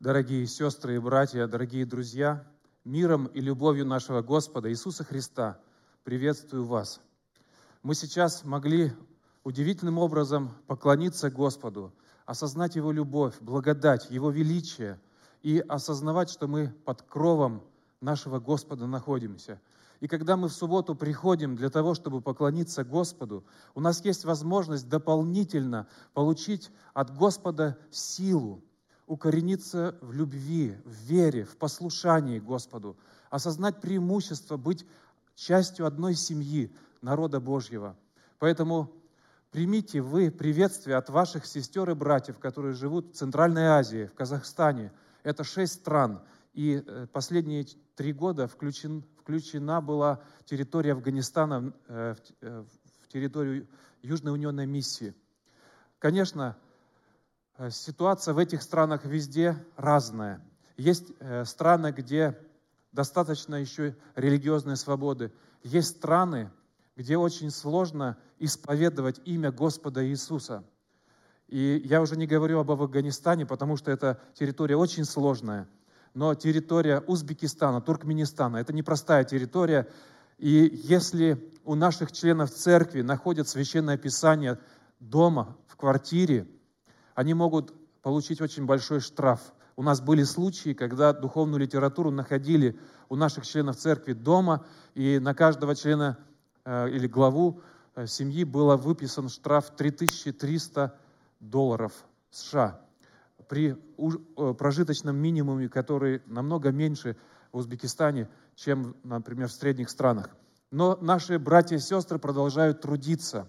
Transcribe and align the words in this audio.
Дорогие 0.00 0.46
сестры 0.46 0.96
и 0.96 0.98
братья, 0.98 1.46
дорогие 1.46 1.84
друзья, 1.84 2.48
миром 2.84 3.26
и 3.26 3.42
любовью 3.42 3.84
нашего 3.84 4.22
Господа 4.22 4.70
Иисуса 4.70 5.04
Христа 5.04 5.60
приветствую 6.04 6.64
вас. 6.64 7.02
Мы 7.82 7.94
сейчас 7.94 8.42
могли 8.42 8.94
удивительным 9.44 9.98
образом 9.98 10.52
поклониться 10.66 11.30
Господу, 11.30 11.92
осознать 12.24 12.76
Его 12.76 12.92
любовь, 12.92 13.34
благодать, 13.42 14.10
Его 14.10 14.30
величие 14.30 14.98
и 15.42 15.58
осознавать, 15.58 16.30
что 16.30 16.48
мы 16.48 16.68
под 16.86 17.02
кровом 17.02 17.62
нашего 18.00 18.40
Господа 18.40 18.86
находимся. 18.86 19.60
И 20.00 20.08
когда 20.08 20.38
мы 20.38 20.48
в 20.48 20.54
субботу 20.54 20.94
приходим 20.94 21.56
для 21.56 21.68
того, 21.68 21.92
чтобы 21.92 22.22
поклониться 22.22 22.84
Господу, 22.84 23.44
у 23.74 23.82
нас 23.82 24.02
есть 24.02 24.24
возможность 24.24 24.88
дополнительно 24.88 25.88
получить 26.14 26.70
от 26.94 27.14
Господа 27.14 27.76
силу, 27.90 28.64
укорениться 29.10 29.96
в 30.02 30.12
любви, 30.12 30.76
в 30.84 30.94
вере, 31.08 31.44
в 31.44 31.56
послушании 31.56 32.38
Господу, 32.38 32.96
осознать 33.28 33.80
преимущество 33.80 34.56
быть 34.56 34.86
частью 35.34 35.86
одной 35.86 36.14
семьи, 36.14 36.72
народа 37.02 37.40
Божьего. 37.40 37.96
Поэтому 38.38 38.92
примите 39.50 40.00
вы 40.00 40.30
приветствие 40.30 40.96
от 40.96 41.10
ваших 41.10 41.44
сестер 41.44 41.90
и 41.90 41.94
братьев, 41.94 42.38
которые 42.38 42.74
живут 42.74 43.12
в 43.12 43.16
Центральной 43.16 43.64
Азии, 43.64 44.06
в 44.06 44.14
Казахстане. 44.14 44.92
Это 45.24 45.42
шесть 45.42 45.80
стран. 45.80 46.22
И 46.52 46.80
э, 46.86 47.08
последние 47.12 47.66
три 47.96 48.12
года 48.12 48.46
включен, 48.46 49.02
включена 49.18 49.80
была 49.80 50.20
территория 50.44 50.92
Афганистана 50.92 51.72
э, 51.88 52.14
э, 52.42 52.64
в 53.02 53.08
территорию 53.08 53.66
Южной 54.02 54.34
унионной 54.34 54.66
миссии. 54.66 55.14
Конечно, 55.98 56.56
ситуация 57.68 58.32
в 58.32 58.38
этих 58.38 58.62
странах 58.62 59.04
везде 59.04 59.56
разная. 59.76 60.40
Есть 60.76 61.12
страны, 61.44 61.92
где 61.92 62.38
достаточно 62.92 63.56
еще 63.56 63.96
религиозной 64.16 64.76
свободы. 64.76 65.32
Есть 65.62 65.98
страны, 65.98 66.50
где 66.96 67.18
очень 67.18 67.50
сложно 67.50 68.16
исповедовать 68.38 69.20
имя 69.26 69.52
Господа 69.52 70.06
Иисуса. 70.08 70.64
И 71.48 71.82
я 71.84 72.00
уже 72.00 72.16
не 72.16 72.26
говорю 72.26 72.60
об 72.60 72.70
Афганистане, 72.70 73.44
потому 73.44 73.76
что 73.76 73.90
эта 73.90 74.20
территория 74.34 74.76
очень 74.76 75.04
сложная. 75.04 75.68
Но 76.14 76.34
территория 76.34 77.00
Узбекистана, 77.00 77.80
Туркменистана– 77.80 78.56
это 78.58 78.72
непростая 78.72 79.24
территория. 79.24 79.88
И 80.38 80.80
если 80.84 81.52
у 81.64 81.74
наших 81.74 82.12
членов 82.12 82.50
церкви 82.50 83.02
находят 83.02 83.48
священное 83.48 83.98
писание 83.98 84.58
дома, 84.98 85.56
в 85.66 85.76
квартире, 85.76 86.46
они 87.14 87.34
могут 87.34 87.72
получить 88.02 88.40
очень 88.40 88.66
большой 88.66 89.00
штраф. 89.00 89.40
У 89.76 89.82
нас 89.82 90.00
были 90.00 90.22
случаи, 90.24 90.74
когда 90.74 91.12
духовную 91.12 91.60
литературу 91.60 92.10
находили 92.10 92.78
у 93.08 93.16
наших 93.16 93.46
членов 93.46 93.76
церкви 93.76 94.12
дома, 94.12 94.64
и 94.94 95.18
на 95.18 95.34
каждого 95.34 95.74
члена 95.74 96.18
Э, 96.64 96.88
или 96.88 97.06
главу 97.06 97.62
э, 97.94 98.06
семьи 98.06 98.44
было 98.44 98.76
выписан 98.76 99.28
штраф 99.28 99.70
3300 99.76 100.96
долларов 101.40 101.92
США 102.30 102.80
при 103.48 103.76
э, 103.76 104.54
прожиточном 104.54 105.16
минимуме, 105.16 105.68
который 105.68 106.22
намного 106.26 106.70
меньше 106.70 107.16
в 107.52 107.56
Узбекистане, 107.58 108.28
чем, 108.54 108.94
например, 109.02 109.48
в 109.48 109.52
средних 109.52 109.90
странах. 109.90 110.30
Но 110.70 110.96
наши 111.00 111.38
братья 111.38 111.76
и 111.76 111.80
сестры 111.80 112.18
продолжают 112.18 112.82
трудиться, 112.82 113.48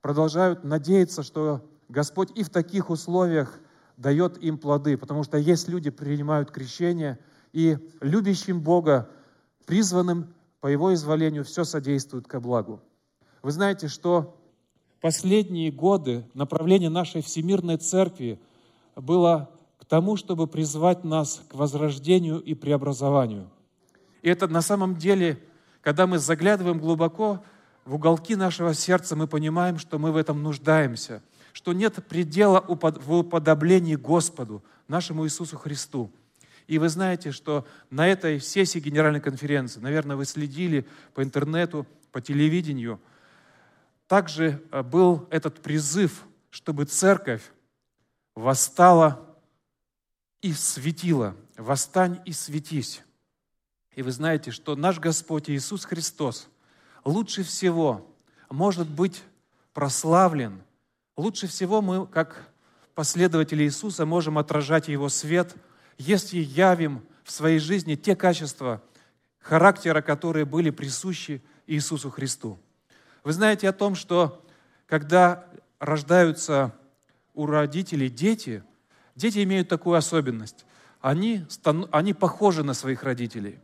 продолжают 0.00 0.64
надеяться, 0.64 1.22
что 1.22 1.68
Господь 1.88 2.30
и 2.34 2.42
в 2.42 2.50
таких 2.50 2.90
условиях 2.90 3.58
дает 3.96 4.42
им 4.42 4.58
плоды, 4.58 4.96
потому 4.96 5.22
что 5.22 5.38
есть 5.38 5.68
люди, 5.68 5.90
принимают 5.90 6.50
крещение, 6.50 7.18
и 7.52 7.78
любящим 8.00 8.60
Бога, 8.60 9.08
призванным 9.64 10.34
по 10.60 10.66
Его 10.66 10.92
изволению 10.92 11.44
все 11.44 11.64
содействует 11.64 12.26
ко 12.26 12.40
благу. 12.40 12.80
Вы 13.42 13.52
знаете, 13.52 13.88
что 13.88 14.36
последние 15.00 15.70
годы 15.70 16.28
направление 16.34 16.90
нашей 16.90 17.22
Всемирной 17.22 17.76
Церкви 17.76 18.40
было 18.96 19.50
к 19.78 19.84
тому, 19.84 20.16
чтобы 20.16 20.46
призвать 20.46 21.04
нас 21.04 21.42
к 21.48 21.54
возрождению 21.54 22.40
и 22.40 22.54
преобразованию. 22.54 23.48
И 24.22 24.28
это 24.28 24.48
на 24.48 24.62
самом 24.62 24.96
деле, 24.96 25.38
когда 25.80 26.06
мы 26.06 26.18
заглядываем 26.18 26.80
глубоко 26.80 27.42
в 27.84 27.94
уголки 27.94 28.34
нашего 28.34 28.74
сердца, 28.74 29.14
мы 29.14 29.28
понимаем, 29.28 29.78
что 29.78 29.98
мы 29.98 30.10
в 30.10 30.16
этом 30.16 30.42
нуждаемся, 30.42 31.22
что 31.56 31.72
нет 31.72 32.04
предела 32.06 32.60
в 32.68 33.14
уподоблении 33.14 33.94
Господу, 33.96 34.62
нашему 34.88 35.24
Иисусу 35.24 35.56
Христу– 35.56 36.12
и 36.66 36.78
вы 36.78 36.88
знаете, 36.88 37.30
что 37.30 37.66
на 37.90 38.08
этой 38.08 38.40
сессии 38.40 38.80
Генеральной 38.80 39.20
конференции, 39.20 39.80
наверное, 39.80 40.16
вы 40.16 40.24
следили 40.24 40.86
по 41.14 41.22
интернету, 41.22 41.86
по 42.10 42.20
телевидению, 42.20 43.00
также 44.08 44.62
э, 44.70 44.82
был 44.82 45.28
этот 45.30 45.62
призыв, 45.62 46.24
чтобы 46.50 46.84
церковь 46.84 47.42
восстала 48.34 49.38
и 50.40 50.52
светила. 50.52 51.36
Восстань 51.56 52.20
и 52.24 52.32
светись. 52.32 53.02
И 53.94 54.02
вы 54.02 54.10
знаете, 54.10 54.50
что 54.50 54.76
наш 54.76 54.98
Господь 54.98 55.48
Иисус 55.48 55.84
Христос 55.84 56.48
лучше 57.04 57.44
всего 57.44 58.06
может 58.50 58.88
быть 58.88 59.22
прославлен. 59.72 60.62
Лучше 61.16 61.46
всего 61.46 61.82
мы, 61.82 62.06
как 62.06 62.48
последователи 62.94 63.64
Иисуса, 63.64 64.06
можем 64.06 64.38
отражать 64.38 64.88
Его 64.88 65.08
свет– 65.08 65.54
если 65.98 66.38
явим 66.38 67.06
в 67.24 67.30
своей 67.30 67.58
жизни 67.58 67.94
те 67.94 68.14
качества 68.14 68.82
характера, 69.38 70.02
которые 70.02 70.44
были 70.44 70.70
присущи 70.70 71.42
Иисусу 71.66 72.10
Христу. 72.10 72.58
Вы 73.24 73.32
знаете 73.32 73.68
о 73.68 73.72
том, 73.72 73.94
что 73.94 74.44
когда 74.86 75.46
рождаются 75.78 76.74
у 77.34 77.46
родителей 77.46 78.08
дети, 78.08 78.62
дети 79.14 79.42
имеют 79.42 79.68
такую 79.68 79.96
особенность. 79.96 80.64
Они, 81.00 81.44
они 81.90 82.14
похожи 82.14 82.62
на 82.62 82.74
своих 82.74 83.02
родителей. 83.02 83.58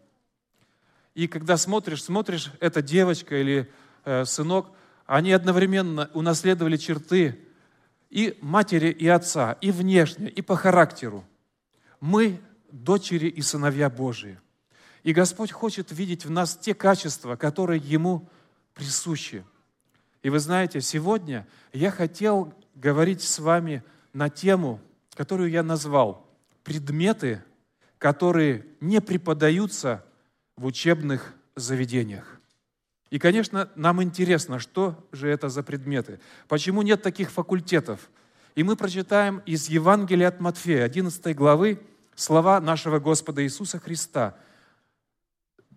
И 1.14 1.28
когда 1.28 1.56
смотришь, 1.56 2.02
смотришь, 2.02 2.52
эта 2.60 2.82
девочка 2.82 3.36
или 3.36 3.70
э, 4.04 4.24
сынок, 4.24 4.70
они 5.06 5.32
одновременно 5.32 6.10
унаследовали 6.14 6.76
черты 6.76 7.38
и 8.10 8.38
матери, 8.40 8.90
и 8.90 9.08
отца, 9.08 9.52
и 9.60 9.70
внешне, 9.70 10.28
и 10.28 10.42
по 10.42 10.56
характеру 10.56 11.24
мы 12.00 12.40
дочери 12.70 13.28
и 13.28 13.40
сыновья 13.42 13.88
Божии. 13.88 14.38
И 15.02 15.12
Господь 15.12 15.50
хочет 15.52 15.90
видеть 15.92 16.24
в 16.24 16.30
нас 16.30 16.56
те 16.56 16.74
качества, 16.74 17.36
которые 17.36 17.80
Ему 17.80 18.28
присущи. 18.74 19.44
И 20.22 20.30
вы 20.30 20.38
знаете, 20.38 20.80
сегодня 20.80 21.46
я 21.72 21.90
хотел 21.90 22.54
говорить 22.74 23.22
с 23.22 23.38
вами 23.38 23.82
на 24.12 24.28
тему, 24.28 24.80
которую 25.14 25.50
я 25.50 25.62
назвал 25.62 26.28
«Предметы, 26.64 27.42
которые 27.98 28.66
не 28.80 29.00
преподаются 29.00 30.04
в 30.56 30.66
учебных 30.66 31.34
заведениях». 31.56 32.41
И, 33.12 33.18
конечно, 33.18 33.70
нам 33.74 34.02
интересно, 34.02 34.58
что 34.58 35.06
же 35.12 35.28
это 35.28 35.50
за 35.50 35.62
предметы. 35.62 36.18
Почему 36.48 36.80
нет 36.80 37.02
таких 37.02 37.30
факультетов? 37.30 38.08
И 38.54 38.62
мы 38.62 38.74
прочитаем 38.74 39.42
из 39.44 39.68
Евангелия 39.68 40.28
от 40.28 40.40
Матфея, 40.40 40.84
11 40.84 41.36
главы, 41.36 41.78
слова 42.14 42.58
нашего 42.58 43.00
Господа 43.00 43.44
Иисуса 43.44 43.78
Христа, 43.78 44.34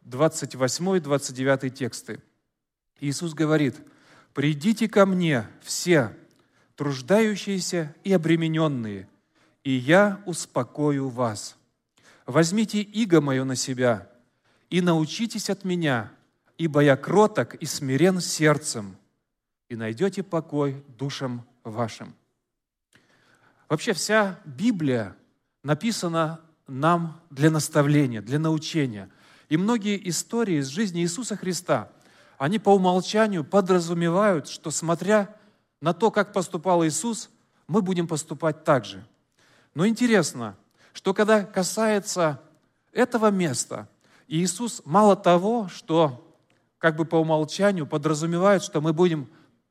28-29 0.05 1.71
тексты. 1.71 2.21
Иисус 3.01 3.33
говорит, 3.33 3.75
«Придите 4.33 4.87
ко 4.87 5.05
мне 5.05 5.45
все, 5.61 6.15
труждающиеся 6.77 7.93
и 8.05 8.13
обремененные, 8.13 9.09
и 9.65 9.71
я 9.71 10.23
успокою 10.25 11.09
вас. 11.09 11.57
Возьмите 12.25 12.79
иго 12.79 13.19
мое 13.19 13.43
на 13.43 13.57
себя 13.57 14.09
и 14.69 14.79
научитесь 14.79 15.49
от 15.49 15.65
меня, 15.65 16.14
ибо 16.57 16.81
я 16.81 16.97
кроток 16.97 17.55
и 17.55 17.65
смирен 17.65 18.19
сердцем, 18.19 18.97
и 19.69 19.75
найдете 19.75 20.23
покой 20.23 20.83
душам 20.97 21.45
вашим». 21.63 22.15
Вообще 23.67 23.93
вся 23.93 24.39
Библия 24.45 25.15
написано 25.63 26.41
нам 26.67 27.19
для 27.29 27.49
наставления, 27.49 28.21
для 28.21 28.39
научения. 28.39 29.09
И 29.49 29.57
многие 29.57 30.07
истории 30.09 30.59
из 30.59 30.67
жизни 30.67 31.01
Иисуса 31.01 31.35
Христа, 31.35 31.89
они 32.37 32.59
по 32.59 32.69
умолчанию 32.69 33.43
подразумевают, 33.43 34.47
что 34.47 34.71
смотря 34.71 35.35
на 35.81 35.93
то, 35.93 36.11
как 36.11 36.33
поступал 36.33 36.85
Иисус, 36.85 37.29
мы 37.67 37.81
будем 37.81 38.07
поступать 38.07 38.63
так 38.63 38.85
же. 38.85 39.05
Но 39.73 39.87
интересно, 39.87 40.55
что 40.93 41.13
когда 41.13 41.43
касается 41.43 42.41
этого 42.91 43.29
места, 43.29 43.87
Иисус 44.27 44.81
мало 44.85 45.15
того, 45.15 45.67
что 45.67 46.24
как 46.85 46.97
бы 46.97 47.05
по 47.05 47.15
умолчанию 47.15 47.87
подразумевает, 47.87 48.61
что 48.61 48.79
мы 48.79 48.93
будем 48.93 49.27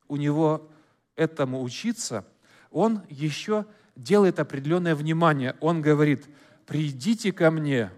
у 0.09 0.17
Него 0.17 0.69
этому 1.15 1.63
учиться, 1.63 2.27
Он 2.73 3.03
еще 3.09 3.67
делает 3.95 4.41
определенное 4.41 4.97
внимание. 4.97 5.55
Он 5.61 5.81
говорит, 5.81 6.27
придите 6.67 7.31
ко 7.31 7.53
мне 7.53 7.93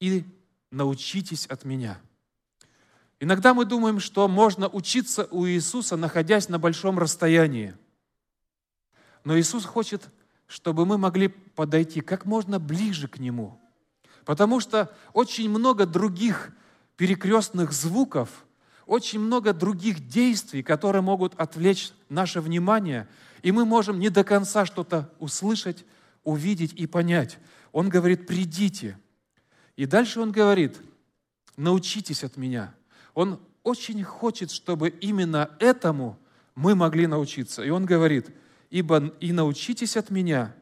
и 0.00 0.24
научитесь 0.72 1.46
от 1.46 1.64
меня. 1.64 2.00
Иногда 3.20 3.54
мы 3.54 3.66
думаем, 3.66 4.00
что 4.00 4.26
можно 4.26 4.68
учиться 4.68 5.28
у 5.30 5.46
Иисуса, 5.46 5.96
находясь 5.96 6.48
на 6.48 6.58
большом 6.58 6.98
расстоянии. 6.98 7.76
Но 9.22 9.38
Иисус 9.38 9.64
хочет, 9.64 10.10
чтобы 10.48 10.86
мы 10.86 10.98
могли 10.98 11.28
подойти 11.28 12.00
как 12.00 12.24
можно 12.24 12.58
ближе 12.58 13.06
к 13.06 13.20
Нему. 13.20 13.60
Потому 14.24 14.58
что 14.58 14.92
очень 15.12 15.48
много 15.48 15.86
других 15.86 16.50
перекрестных 16.96 17.72
звуков, 17.72 18.44
очень 18.86 19.18
много 19.18 19.52
других 19.52 20.06
действий, 20.06 20.62
которые 20.62 21.02
могут 21.02 21.34
отвлечь 21.34 21.92
наше 22.08 22.40
внимание, 22.40 23.08
и 23.42 23.52
мы 23.52 23.64
можем 23.64 23.98
не 23.98 24.10
до 24.10 24.24
конца 24.24 24.66
что-то 24.66 25.10
услышать, 25.18 25.84
увидеть 26.22 26.72
и 26.74 26.86
понять. 26.86 27.38
Он 27.72 27.88
говорит, 27.88 28.26
придите. 28.26 28.98
И 29.76 29.86
дальше 29.86 30.20
он 30.20 30.32
говорит, 30.32 30.76
научитесь 31.56 32.24
от 32.24 32.36
меня. 32.36 32.74
Он 33.14 33.40
очень 33.62 34.02
хочет, 34.04 34.50
чтобы 34.50 34.88
именно 34.88 35.50
этому 35.58 36.18
мы 36.54 36.74
могли 36.74 37.06
научиться. 37.06 37.62
И 37.62 37.70
он 37.70 37.86
говорит, 37.86 38.30
ибо 38.70 39.12
и 39.20 39.32
научитесь 39.32 39.96
от 39.96 40.10
меня, 40.10 40.54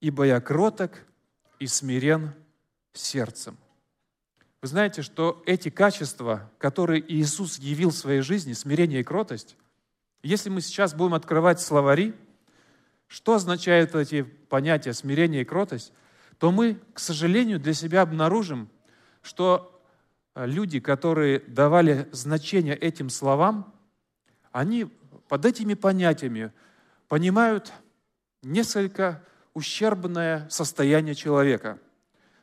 ибо 0.00 0.24
я 0.24 0.40
кроток 0.40 0.92
и 1.58 1.66
смирен 1.66 2.32
сердцем. 2.92 3.56
Вы 4.62 4.68
знаете, 4.68 5.00
что 5.00 5.42
эти 5.46 5.70
качества, 5.70 6.50
которые 6.58 7.02
Иисус 7.12 7.58
явил 7.58 7.90
в 7.90 7.96
своей 7.96 8.20
жизни, 8.20 8.52
смирение 8.52 9.00
и 9.00 9.04
кротость, 9.04 9.56
если 10.22 10.50
мы 10.50 10.60
сейчас 10.60 10.92
будем 10.92 11.14
открывать 11.14 11.62
словари, 11.62 12.14
что 13.06 13.34
означают 13.34 13.94
эти 13.94 14.22
понятия 14.22 14.92
смирение 14.92 15.42
и 15.42 15.46
кротость, 15.46 15.94
то 16.38 16.52
мы, 16.52 16.78
к 16.92 16.98
сожалению, 16.98 17.58
для 17.58 17.72
себя 17.72 18.02
обнаружим, 18.02 18.68
что 19.22 19.82
э, 20.34 20.46
люди, 20.46 20.78
которые 20.78 21.40
давали 21.40 22.06
значение 22.12 22.76
этим 22.76 23.08
словам, 23.08 23.74
они 24.52 24.84
под 25.28 25.46
этими 25.46 25.72
понятиями 25.72 26.52
понимают 27.08 27.72
несколько 28.42 29.24
ущербное 29.54 30.46
состояние 30.50 31.14
человека– 31.14 31.78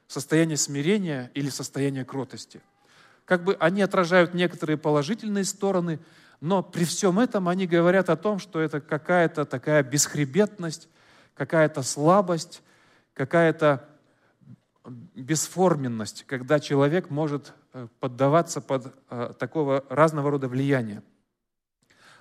состояние 0.08 0.58
смирения 0.58 1.32
или 1.34 1.50
состояние 1.50 2.06
кротости. 2.06 2.62
Как 3.26 3.44
бы 3.44 3.56
они 3.60 3.82
отражают 3.82 4.34
некоторые 4.34 4.78
положительные 4.78 5.44
стороны, 5.44 6.00
но 6.40 6.64
при 6.64 6.86
всем 6.86 7.20
этом 7.20 7.50
они 7.50 7.68
говорят 7.68 8.10
о 8.10 8.16
том, 8.16 8.40
что 8.40 8.60
это 8.62 8.80
какая-то 8.80 9.46
такая 9.46 9.84
бесхребетность, 9.84 10.88
какая-то 11.36 11.84
слабость, 11.84 12.62
какая-то 13.14 13.88
бесформенность, 14.86 16.24
когда 16.26 16.60
человек 16.62 17.10
может 17.10 17.54
э, 17.74 17.88
поддаваться 18.00 18.62
под 18.62 18.94
э, 19.10 19.34
такого 19.38 19.84
разного 19.90 20.32
рода 20.32 20.48
влияния. 20.48 21.04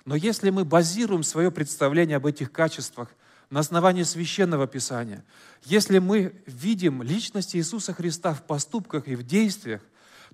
Но 0.03 0.15
если 0.15 0.49
мы 0.49 0.65
базируем 0.65 1.23
свое 1.23 1.51
представление 1.51 2.17
об 2.17 2.25
этих 2.25 2.51
качествах– 2.51 3.09
на 3.49 3.61
основании 3.61 4.03
священного 4.03 4.67
писания. 4.67 5.23
Если 5.63 5.99
мы 5.99 6.41
видим 6.45 7.01
личность 7.01 7.55
Иисуса 7.55 7.93
Христа 7.93 8.33
в 8.33 8.43
поступках 8.43 9.07
и 9.07 9.15
в 9.15 9.23
действиях, 9.23 9.81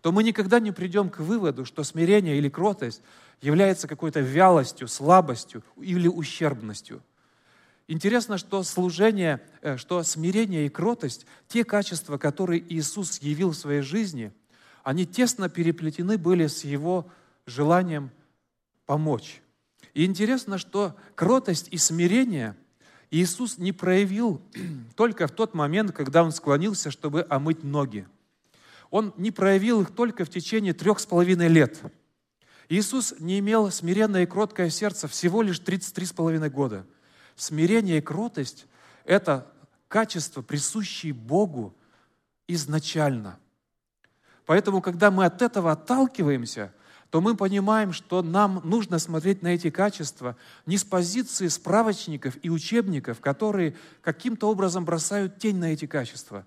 то 0.02 0.12
мы 0.12 0.24
никогда 0.24 0.60
не 0.60 0.72
придем 0.72 1.10
к 1.10 1.20
выводу, 1.20 1.66
что 1.66 1.84
смирение 1.84 2.38
или 2.38 2.50
кротость 2.50 3.02
является 3.42 3.88
какой-то 3.88 4.20
вялостью, 4.20 4.88
слабостью 4.88 5.64
или 5.80 6.08
ущербностью. 6.08 7.02
Интересно, 7.88 8.38
что 8.38 8.64
служение, 8.64 9.42
э, 9.62 9.78
что 9.78 10.02
смирение 10.04 10.66
и 10.66 10.70
кротость, 10.70 11.26
те 11.48 11.64
качества, 11.64 12.18
которые 12.18 12.64
Иисус 12.74 13.20
явил 13.22 13.52
в 13.52 13.58
своей 13.58 13.82
жизни, 13.82 14.34
они 14.84 15.06
тесно 15.06 15.50
переплетены 15.50 16.18
были 16.18 16.48
с 16.48 16.64
Его 16.64 17.10
желанием 17.46 18.10
помочь. 18.86 19.42
И 19.94 20.06
интересно, 20.06 20.58
что 20.58 20.96
кротость 21.16 21.68
и 21.72 21.78
смирение– 21.78 22.56
Иисус 23.14 23.60
не 23.60 23.72
проявил 23.72 24.42
только 24.96 25.28
в 25.28 25.32
тот 25.32 25.54
момент, 25.54 25.92
когда 25.92 26.24
Он 26.24 26.32
склонился, 26.32 26.90
чтобы 26.90 27.26
омыть 27.30 27.64
ноги. 27.64 28.08
Он 28.90 29.14
не 29.18 29.30
проявил 29.30 29.82
их 29.82 29.92
только 29.92 30.26
в 30.26 30.30
течение 30.30 30.74
трех 30.74 31.00
с 31.00 31.06
половиной 31.06 31.48
лет. 31.48 31.80
Иисус 32.70 33.14
не 33.20 33.38
имел 33.38 33.70
смиренное 33.70 34.24
и 34.24 34.26
кроткое 34.26 34.72
сердце 34.72 35.08
всего 35.08 35.44
лишь 35.44 35.60
33 35.60 36.08
с 36.08 36.12
половиной 36.12 36.50
года. 36.50 36.88
Смирение 37.36 38.00
и 38.00 38.02
кротость– 38.02 38.66
это 39.06 39.48
качество, 39.88 40.42
присущие 40.42 41.14
Богу 41.14 41.76
изначально. 42.48 43.38
Поэтому, 44.48 44.82
когда 44.82 45.12
мы 45.12 45.26
от 45.26 45.44
этого 45.44 45.72
отталкиваемся– 45.72 46.74
то 47.14 47.22
мы 47.22 47.36
понимаем, 47.36 47.94
что 47.94 48.24
нам 48.24 48.60
нужно 48.64 48.98
смотреть 48.98 49.44
на 49.44 49.50
эти 49.50 49.70
качества 49.70 50.36
не 50.66 50.80
с 50.80 50.84
позиции 50.84 51.48
справочников 51.48 52.40
и 52.42 52.50
учебников, 52.50 53.20
которые 53.20 53.76
каким-то 54.02 54.50
образом 54.50 54.84
бросают 54.84 55.38
тень 55.38 55.58
на 55.58 55.74
эти 55.74 55.86
качества, 55.86 56.44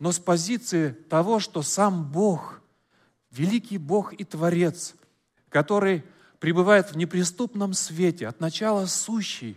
но 0.00 0.10
с 0.10 0.18
позиции 0.18 0.88
того, 0.88 1.38
что 1.38 1.62
сам 1.62 2.10
Бог, 2.10 2.60
великий 3.30 3.78
Бог 3.78 4.12
и 4.12 4.24
Творец, 4.24 4.96
который 5.50 6.02
пребывает 6.40 6.90
в 6.90 6.96
неприступном 6.96 7.72
свете, 7.72 8.26
от 8.26 8.40
начала 8.40 8.86
сущий, 8.86 9.56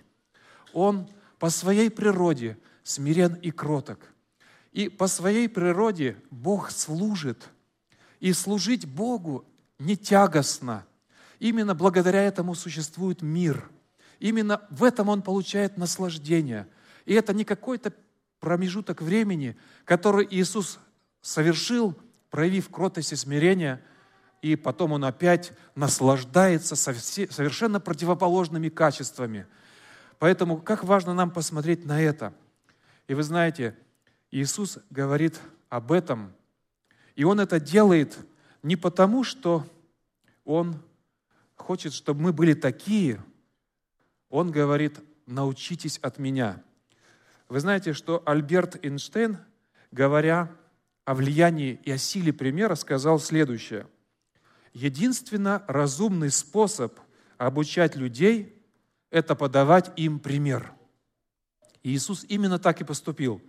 Он 0.74 1.10
по 1.40 1.50
своей 1.50 1.90
природе 1.90 2.56
смирен 2.84 3.34
и 3.34 3.50
кроток. 3.50 3.98
И 4.74 4.90
по 4.90 5.08
своей 5.08 5.50
природе 5.50 6.18
Бог 6.30 6.70
служит. 6.70 7.50
И 8.20 8.32
служить 8.32 8.86
Богу 8.86 9.44
не 9.82 9.98
тягостно. 9.98 10.86
Именно 11.40 11.74
благодаря 11.74 12.22
этому 12.22 12.54
существует 12.54 13.22
мир. 13.22 13.70
Именно 14.20 14.62
в 14.70 14.84
этом 14.84 15.10
он 15.10 15.24
получает 15.24 15.78
наслаждение. 15.78 16.68
И 17.06 17.14
это 17.14 17.34
не 17.34 17.44
какой-то 17.44 17.92
промежуток 18.40 19.02
времени, 19.02 19.58
который 19.84 20.28
Иисус 20.30 20.80
совершил, 21.22 21.98
проявив 22.30 22.70
кротость 22.70 23.14
и 23.14 23.16
смирение, 23.16 23.84
и 24.44 24.56
потом 24.56 24.92
он 24.92 25.04
опять 25.04 25.52
наслаждается 25.76 26.76
совершенно 26.76 27.80
противоположными 27.80 28.70
качествами. 28.70 29.48
Поэтому 30.20 30.58
как 30.58 30.84
важно 30.84 31.16
нам 31.16 31.32
посмотреть 31.32 31.86
на 31.86 32.00
это. 32.00 32.34
И 33.08 33.16
вы 33.16 33.24
знаете, 33.24 33.76
Иисус 34.30 34.78
говорит 34.92 35.40
об 35.70 35.92
этом, 35.92 36.34
и 37.16 37.24
Он 37.24 37.40
это 37.40 37.60
делает– 37.60 38.16
не 38.64 38.76
потому, 38.76 39.24
что 39.24 39.66
Он 40.46 40.82
хочет, 41.56 41.94
чтобы 41.94 42.22
мы 42.22 42.34
были 42.34 42.54
такие. 42.54 43.24
Он 44.30 44.52
говорит, 44.52 45.00
научитесь 45.26 45.98
от 46.00 46.20
меня. 46.20 46.64
Вы 47.50 47.60
знаете, 47.60 47.94
что 47.94 48.22
Альберт 48.26 48.84
Эйнштейн, 48.84 49.38
говоря 49.92 50.52
о 51.06 51.16
влиянии 51.16 51.80
и 51.84 51.92
о 51.92 51.98
силе 51.98 52.32
примера, 52.32 52.76
сказал 52.76 53.20
следующее. 53.20 53.88
Единственно 54.74 55.64
разумный 55.68 56.32
способ 56.32 56.98
обучать 57.38 57.96
людей– 57.96 58.58
это 59.10 59.36
подавать 59.36 59.92
им 59.98 60.20
пример. 60.20 60.72
И 61.84 61.92
Иисус 61.92 62.26
именно 62.30 62.60
так 62.60 62.80
и 62.80 62.86
поступил. 62.86 63.42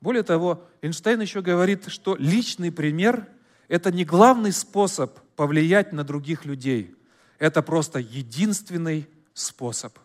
Более 0.00 0.22
того, 0.22 0.66
Эйнштейн 0.82 1.20
еще 1.20 1.42
говорит, 1.42 1.88
что 1.88 2.16
личный 2.16 2.72
пример 2.72 3.28
это 3.68 3.92
не 3.92 4.04
главный 4.04 4.52
способ 4.52 5.18
повлиять 5.36 5.92
на 5.92 6.04
других 6.04 6.44
людей. 6.44 6.94
Это 7.38 7.62
просто 7.62 7.98
единственный 7.98 9.08
способ. 9.34 9.98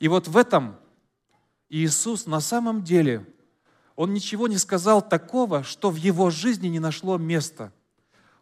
И 0.00 0.08
вот 0.08 0.28
в 0.28 0.36
этом 0.36 0.76
Иисус 1.68 2.26
на 2.26 2.40
самом 2.40 2.82
деле, 2.82 3.26
Он 3.94 4.12
ничего 4.12 4.48
не 4.48 4.58
сказал 4.58 5.06
такого, 5.06 5.62
что 5.62 5.90
в 5.90 5.96
Его 5.96 6.30
жизни 6.30 6.68
не 6.68 6.80
нашло 6.80 7.18
места. 7.18 7.72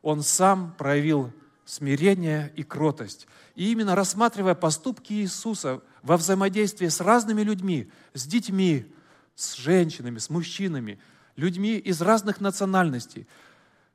Он 0.03 0.23
сам 0.23 0.75
проявил 0.77 1.33
смирение 1.65 2.53
и 2.57 2.63
кротость. 2.63 3.27
И 3.55 3.73
именно 3.73 3.95
рассматривая 3.95 4.55
поступки 4.55 5.15
Иисуса 5.15 5.81
во 6.03 6.17
взаимодействии 6.17 6.89
с 6.89 7.01
разными 7.01 7.43
людьми, 7.43 7.91
с 8.13 8.27
детьми, 8.27 8.93
с 9.35 9.55
женщинами, 9.55 10.19
с 10.19 10.29
мужчинами, 10.29 10.99
людьми 11.37 11.79
из 11.79 12.03
разных 12.03 12.41
национальностей, 12.41 13.27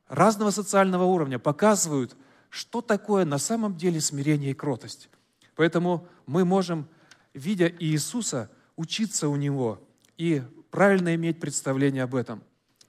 разного 0.10 0.50
социального 0.50 1.04
уровня 1.06 1.39
показывают, 1.39 2.18
что 2.50 2.82
такое 2.82 3.25
на 3.25 3.38
самом 3.38 3.78
деле 3.78 4.01
смирение 4.01 4.51
и 4.51 4.56
кротость. 4.56 5.10
Поэтому 5.56 6.08
мы 6.25 6.44
можем, 6.44 6.88
видя 7.34 7.72
Иисуса, 7.80 8.50
учиться 8.75 9.30
у 9.30 9.36
Него 9.36 9.82
и 10.18 10.42
правильно 10.72 11.16
иметь 11.16 11.39
представление 11.39 12.04
об 12.04 12.16
этом. 12.16 12.44